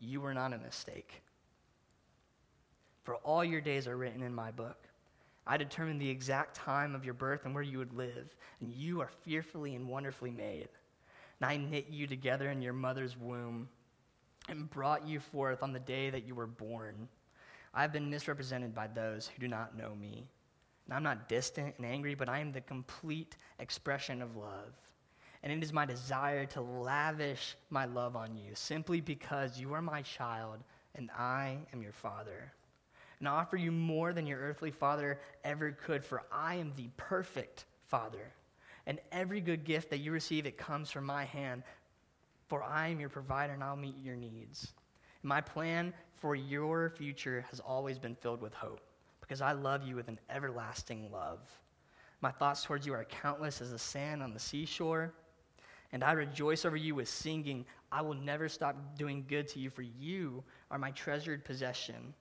You 0.00 0.20
were 0.20 0.34
not 0.34 0.52
a 0.52 0.58
mistake. 0.58 1.22
For 3.04 3.16
all 3.16 3.44
your 3.44 3.60
days 3.60 3.88
are 3.88 3.96
written 3.96 4.22
in 4.22 4.34
my 4.34 4.50
book. 4.50 4.88
I 5.46 5.56
determined 5.56 6.00
the 6.00 6.10
exact 6.10 6.54
time 6.54 6.94
of 6.94 7.04
your 7.04 7.14
birth 7.14 7.44
and 7.44 7.54
where 7.54 7.64
you 7.64 7.78
would 7.78 7.94
live, 7.94 8.34
and 8.60 8.70
you 8.72 9.00
are 9.00 9.10
fearfully 9.24 9.74
and 9.74 9.88
wonderfully 9.88 10.30
made. 10.30 10.68
And 11.40 11.50
I 11.50 11.56
knit 11.56 11.88
you 11.90 12.06
together 12.06 12.50
in 12.50 12.62
your 12.62 12.72
mother's 12.72 13.16
womb 13.16 13.68
and 14.48 14.70
brought 14.70 15.06
you 15.06 15.18
forth 15.18 15.62
on 15.62 15.72
the 15.72 15.80
day 15.80 16.10
that 16.10 16.26
you 16.26 16.34
were 16.34 16.46
born. 16.46 17.08
I 17.74 17.82
have 17.82 17.92
been 17.92 18.10
misrepresented 18.10 18.74
by 18.74 18.86
those 18.86 19.26
who 19.28 19.40
do 19.40 19.48
not 19.48 19.76
know 19.76 19.94
me. 19.94 20.26
And 20.86 20.94
I'm 20.94 21.02
not 21.02 21.28
distant 21.28 21.74
and 21.78 21.86
angry, 21.86 22.14
but 22.14 22.28
I 22.28 22.38
am 22.38 22.52
the 22.52 22.60
complete 22.60 23.36
expression 23.58 24.20
of 24.22 24.36
love. 24.36 24.74
And 25.42 25.52
it 25.52 25.62
is 25.62 25.72
my 25.72 25.84
desire 25.84 26.46
to 26.46 26.60
lavish 26.60 27.56
my 27.70 27.84
love 27.84 28.14
on 28.14 28.36
you 28.36 28.52
simply 28.54 29.00
because 29.00 29.58
you 29.58 29.72
are 29.74 29.82
my 29.82 30.02
child 30.02 30.58
and 30.94 31.10
I 31.10 31.58
am 31.72 31.82
your 31.82 31.92
father. 31.92 32.52
And 33.18 33.28
I 33.28 33.32
offer 33.32 33.56
you 33.56 33.72
more 33.72 34.12
than 34.12 34.26
your 34.26 34.38
earthly 34.38 34.70
father 34.70 35.20
ever 35.44 35.72
could, 35.72 36.04
for 36.04 36.22
I 36.32 36.56
am 36.56 36.72
the 36.76 36.88
perfect 36.96 37.66
father. 37.86 38.32
And 38.86 38.98
every 39.10 39.40
good 39.40 39.64
gift 39.64 39.90
that 39.90 39.98
you 39.98 40.12
receive, 40.12 40.46
it 40.46 40.58
comes 40.58 40.90
from 40.90 41.04
my 41.04 41.24
hand, 41.24 41.62
for 42.48 42.62
I 42.62 42.88
am 42.88 43.00
your 43.00 43.08
provider 43.08 43.52
and 43.52 43.62
I'll 43.62 43.76
meet 43.76 43.96
your 44.02 44.16
needs. 44.16 44.72
And 45.22 45.28
my 45.28 45.40
plan 45.40 45.92
for 46.14 46.34
your 46.34 46.90
future 46.90 47.44
has 47.50 47.60
always 47.60 47.98
been 47.98 48.14
filled 48.16 48.42
with 48.42 48.54
hope 48.54 48.80
because 49.20 49.40
I 49.40 49.52
love 49.52 49.82
you 49.86 49.96
with 49.96 50.08
an 50.08 50.18
everlasting 50.28 51.10
love. 51.12 51.38
My 52.20 52.30
thoughts 52.30 52.62
towards 52.64 52.86
you 52.86 52.92
are 52.94 53.04
countless 53.04 53.60
as 53.60 53.70
the 53.70 53.78
sand 53.78 54.22
on 54.22 54.32
the 54.34 54.40
seashore. 54.40 55.12
And 55.92 56.02
I 56.02 56.12
rejoice 56.12 56.64
over 56.64 56.76
you 56.76 56.94
with 56.94 57.08
singing. 57.08 57.66
I 57.90 58.00
will 58.02 58.14
never 58.14 58.48
stop 58.48 58.96
doing 58.96 59.24
good 59.28 59.46
to 59.48 59.60
you, 59.60 59.68
for 59.70 59.82
you 59.82 60.42
are 60.70 60.78
my 60.78 60.90
treasured 60.92 61.44
possession. 61.44 62.14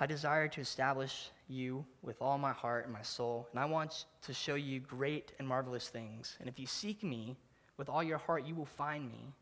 I 0.00 0.06
desire 0.06 0.48
to 0.48 0.60
establish 0.60 1.30
you 1.48 1.84
with 2.02 2.20
all 2.20 2.36
my 2.36 2.52
heart 2.52 2.84
and 2.84 2.92
my 2.92 3.02
soul, 3.02 3.48
and 3.52 3.60
I 3.60 3.64
want 3.66 4.06
to 4.22 4.34
show 4.34 4.56
you 4.56 4.80
great 4.80 5.32
and 5.38 5.46
marvelous 5.46 5.88
things. 5.88 6.36
And 6.40 6.48
if 6.48 6.58
you 6.58 6.66
seek 6.66 7.04
me 7.04 7.36
with 7.76 7.88
all 7.88 8.02
your 8.02 8.18
heart, 8.18 8.44
you 8.44 8.54
will 8.54 8.66
find 8.66 9.08
me. 9.08 9.32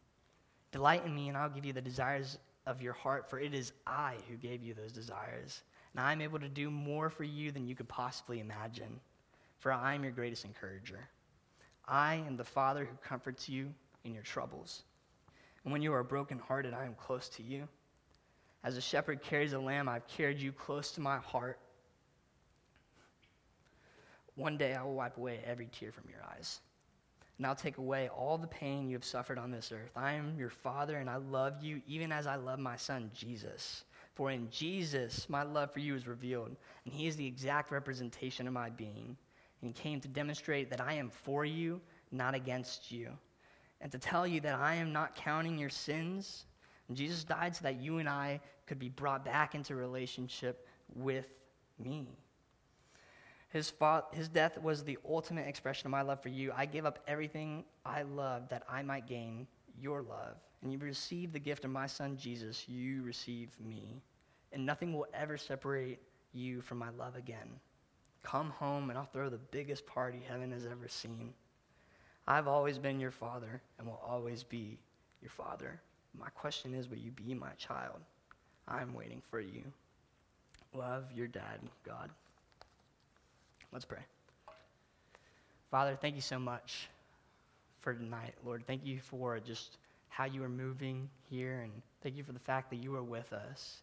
Delight 0.70 1.04
in 1.06 1.14
me, 1.14 1.28
and 1.28 1.36
I'll 1.36 1.48
give 1.48 1.64
you 1.64 1.72
the 1.72 1.80
desires 1.80 2.38
of 2.66 2.82
your 2.82 2.92
heart, 2.92 3.28
for 3.30 3.40
it 3.40 3.54
is 3.54 3.72
I 3.86 4.16
who 4.28 4.36
gave 4.36 4.62
you 4.62 4.74
those 4.74 4.92
desires. 4.92 5.62
And 5.94 6.04
I'm 6.04 6.20
able 6.20 6.38
to 6.38 6.48
do 6.48 6.70
more 6.70 7.10
for 7.10 7.24
you 7.24 7.50
than 7.50 7.66
you 7.66 7.74
could 7.74 7.88
possibly 7.88 8.40
imagine, 8.40 9.00
for 9.58 9.72
I 9.72 9.94
am 9.94 10.02
your 10.02 10.12
greatest 10.12 10.44
encourager. 10.44 11.08
I 11.90 12.22
am 12.26 12.36
the 12.36 12.44
Father 12.44 12.84
who 12.84 12.96
comforts 13.06 13.48
you 13.48 13.74
in 14.04 14.14
your 14.14 14.22
troubles. 14.22 14.84
And 15.64 15.72
when 15.72 15.82
you 15.82 15.92
are 15.92 16.02
brokenhearted, 16.02 16.72
I 16.72 16.86
am 16.86 16.94
close 16.94 17.28
to 17.30 17.42
you. 17.42 17.68
As 18.62 18.76
a 18.76 18.80
shepherd 18.80 19.22
carries 19.22 19.52
a 19.52 19.58
lamb, 19.58 19.88
I've 19.88 20.06
carried 20.06 20.38
you 20.38 20.52
close 20.52 20.92
to 20.92 21.00
my 21.00 21.18
heart. 21.18 21.58
One 24.36 24.56
day 24.56 24.74
I 24.74 24.82
will 24.82 24.94
wipe 24.94 25.16
away 25.16 25.40
every 25.44 25.68
tear 25.72 25.92
from 25.92 26.08
your 26.08 26.20
eyes 26.34 26.60
and 27.40 27.46
I'll 27.46 27.54
take 27.54 27.78
away 27.78 28.10
all 28.10 28.36
the 28.36 28.46
pain 28.46 28.86
you 28.86 28.96
have 28.96 29.04
suffered 29.04 29.38
on 29.38 29.50
this 29.50 29.72
earth. 29.72 29.92
I 29.96 30.12
am 30.12 30.34
your 30.38 30.50
Father, 30.50 30.98
and 30.98 31.08
I 31.08 31.16
love 31.16 31.64
you 31.64 31.80
even 31.88 32.12
as 32.12 32.26
I 32.26 32.36
love 32.36 32.58
my 32.58 32.76
Son, 32.76 33.10
Jesus. 33.14 33.84
For 34.14 34.30
in 34.30 34.50
Jesus, 34.50 35.26
my 35.26 35.42
love 35.42 35.72
for 35.72 35.78
you 35.78 35.94
is 35.94 36.06
revealed, 36.06 36.54
and 36.84 36.92
he 36.92 37.06
is 37.06 37.16
the 37.16 37.26
exact 37.26 37.70
representation 37.70 38.46
of 38.46 38.52
my 38.52 38.68
being. 38.68 39.16
And 39.62 39.74
came 39.74 40.00
to 40.00 40.08
demonstrate 40.08 40.70
that 40.70 40.80
I 40.80 40.94
am 40.94 41.10
for 41.10 41.44
you, 41.44 41.80
not 42.10 42.34
against 42.34 42.90
you, 42.90 43.10
and 43.80 43.92
to 43.92 43.98
tell 43.98 44.26
you 44.26 44.40
that 44.40 44.54
I 44.54 44.74
am 44.74 44.92
not 44.92 45.14
counting 45.14 45.58
your 45.58 45.70
sins. 45.70 46.46
And 46.88 46.96
Jesus 46.96 47.24
died 47.24 47.54
so 47.54 47.62
that 47.64 47.80
you 47.80 47.98
and 47.98 48.08
I 48.08 48.40
could 48.66 48.78
be 48.78 48.88
brought 48.88 49.24
back 49.24 49.54
into 49.54 49.74
relationship 49.74 50.66
with 50.94 51.26
me. 51.78 52.08
His, 53.50 53.68
fa- 53.68 54.04
his 54.12 54.28
death 54.28 54.58
was 54.60 54.84
the 54.84 54.98
ultimate 55.08 55.46
expression 55.46 55.86
of 55.86 55.90
my 55.90 56.02
love 56.02 56.22
for 56.22 56.28
you. 56.28 56.52
I 56.56 56.66
gave 56.66 56.86
up 56.86 57.00
everything 57.06 57.64
I 57.84 58.02
love 58.02 58.48
that 58.48 58.62
I 58.68 58.82
might 58.82 59.06
gain 59.06 59.46
your 59.78 60.02
love. 60.02 60.36
And 60.62 60.72
you 60.72 60.78
receive 60.78 61.32
the 61.32 61.38
gift 61.38 61.64
of 61.64 61.70
my 61.70 61.86
son 61.86 62.16
Jesus, 62.16 62.68
you 62.68 63.02
receive 63.02 63.50
me. 63.60 64.02
And 64.52 64.64
nothing 64.64 64.92
will 64.92 65.06
ever 65.14 65.36
separate 65.36 66.00
you 66.32 66.60
from 66.60 66.78
my 66.78 66.90
love 66.90 67.16
again. 67.16 67.48
Come 68.22 68.50
home 68.50 68.90
and 68.90 68.98
I'll 68.98 69.06
throw 69.06 69.28
the 69.28 69.38
biggest 69.38 69.86
party 69.86 70.22
heaven 70.28 70.52
has 70.52 70.66
ever 70.66 70.88
seen. 70.88 71.32
I've 72.26 72.46
always 72.46 72.78
been 72.78 73.00
your 73.00 73.10
father 73.10 73.60
and 73.78 73.86
will 73.86 74.00
always 74.06 74.42
be 74.42 74.78
your 75.22 75.30
father. 75.30 75.80
My 76.18 76.28
question 76.30 76.74
is, 76.74 76.88
will 76.88 76.98
you 76.98 77.10
be 77.10 77.34
my 77.34 77.52
child? 77.58 78.00
I'm 78.68 78.94
waiting 78.94 79.22
for 79.30 79.40
you. 79.40 79.62
Love 80.74 81.04
your 81.14 81.26
dad, 81.26 81.60
God. 81.84 82.10
Let's 83.72 83.84
pray. 83.84 84.00
Father, 85.70 85.96
thank 86.00 86.14
you 86.16 86.20
so 86.20 86.38
much 86.38 86.88
for 87.80 87.94
tonight, 87.94 88.34
Lord. 88.44 88.64
Thank 88.66 88.84
you 88.84 89.00
for 89.00 89.38
just 89.40 89.78
how 90.08 90.24
you 90.24 90.42
are 90.42 90.48
moving 90.48 91.08
here, 91.30 91.60
and 91.62 91.72
thank 92.02 92.16
you 92.16 92.24
for 92.24 92.32
the 92.32 92.40
fact 92.40 92.70
that 92.70 92.76
you 92.76 92.94
are 92.96 93.02
with 93.02 93.32
us, 93.32 93.80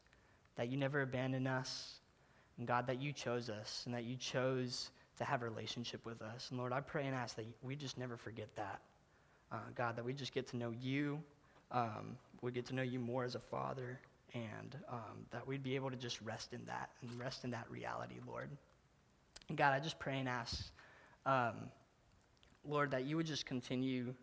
that 0.57 0.69
you 0.69 0.77
never 0.77 1.01
abandoned 1.01 1.47
us, 1.47 1.95
and 2.57 2.67
God, 2.67 2.87
that 2.87 3.01
you 3.01 3.11
chose 3.11 3.49
us, 3.49 3.83
and 3.85 3.93
that 3.93 4.03
you 4.03 4.15
chose 4.15 4.89
to 5.17 5.23
have 5.23 5.41
a 5.41 5.45
relationship 5.45 6.05
with 6.05 6.21
us. 6.21 6.47
And 6.49 6.59
Lord, 6.59 6.73
I 6.73 6.81
pray 6.81 7.05
and 7.05 7.15
ask 7.15 7.35
that 7.35 7.45
we 7.61 7.75
just 7.75 7.97
never 7.97 8.17
forget 8.17 8.47
that. 8.55 8.81
Uh, 9.51 9.57
God, 9.75 9.95
that 9.95 10.03
we 10.03 10.13
just 10.13 10.33
get 10.33 10.47
to 10.47 10.57
know 10.57 10.73
you, 10.81 11.19
um, 11.71 12.17
we 12.41 12.51
get 12.51 12.65
to 12.67 12.75
know 12.75 12.81
you 12.81 12.99
more 12.99 13.23
as 13.23 13.35
a 13.35 13.39
father, 13.39 13.99
and 14.33 14.75
um, 14.91 15.25
that 15.31 15.47
we'd 15.47 15.63
be 15.63 15.75
able 15.75 15.89
to 15.89 15.95
just 15.95 16.21
rest 16.21 16.53
in 16.53 16.65
that 16.65 16.89
and 17.01 17.19
rest 17.19 17.43
in 17.43 17.51
that 17.51 17.65
reality, 17.69 18.15
Lord. 18.27 18.49
And 19.49 19.57
God, 19.57 19.73
I 19.73 19.79
just 19.79 19.99
pray 19.99 20.19
and 20.19 20.27
ask, 20.27 20.69
um, 21.25 21.69
Lord, 22.67 22.91
that 22.91 23.05
you 23.05 23.15
would 23.15 23.25
just 23.25 23.45
continue 23.45 24.13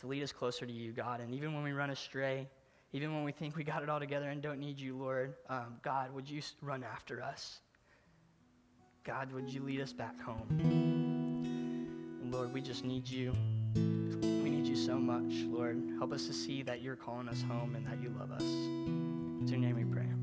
to 0.00 0.06
lead 0.06 0.22
us 0.22 0.32
closer 0.32 0.64
to 0.64 0.72
you, 0.72 0.92
God. 0.92 1.20
And 1.20 1.34
even 1.34 1.54
when 1.54 1.64
we 1.64 1.72
run 1.72 1.90
astray, 1.90 2.46
even 2.92 3.12
when 3.14 3.24
we 3.24 3.32
think 3.32 3.56
we 3.56 3.64
got 3.64 3.82
it 3.82 3.88
all 3.88 3.98
together 3.98 4.28
and 4.28 4.40
don't 4.40 4.60
need 4.60 4.78
you, 4.78 4.96
Lord, 4.96 5.34
um, 5.48 5.76
God, 5.82 6.14
would 6.14 6.30
you 6.30 6.40
run 6.62 6.84
after 6.84 7.22
us? 7.22 7.58
God, 9.04 9.32
would 9.32 9.48
you 9.48 9.62
lead 9.62 9.80
us 9.80 9.92
back 9.92 10.20
home? 10.20 11.42
Lord, 12.30 12.52
we 12.52 12.60
just 12.60 12.84
need 12.84 13.08
you. 13.08 13.32
We 13.74 14.50
need 14.50 14.66
you 14.66 14.76
so 14.76 14.96
much, 14.96 15.44
Lord. 15.46 15.82
Help 15.98 16.12
us 16.12 16.26
to 16.26 16.32
see 16.32 16.62
that 16.62 16.82
you're 16.82 16.96
calling 16.96 17.28
us 17.28 17.42
home 17.42 17.74
and 17.74 17.86
that 17.86 18.02
you 18.02 18.14
love 18.18 18.30
us. 18.30 18.42
It's 19.42 19.50
your 19.50 19.60
name 19.60 19.76
we 19.76 19.84
pray. 19.84 20.17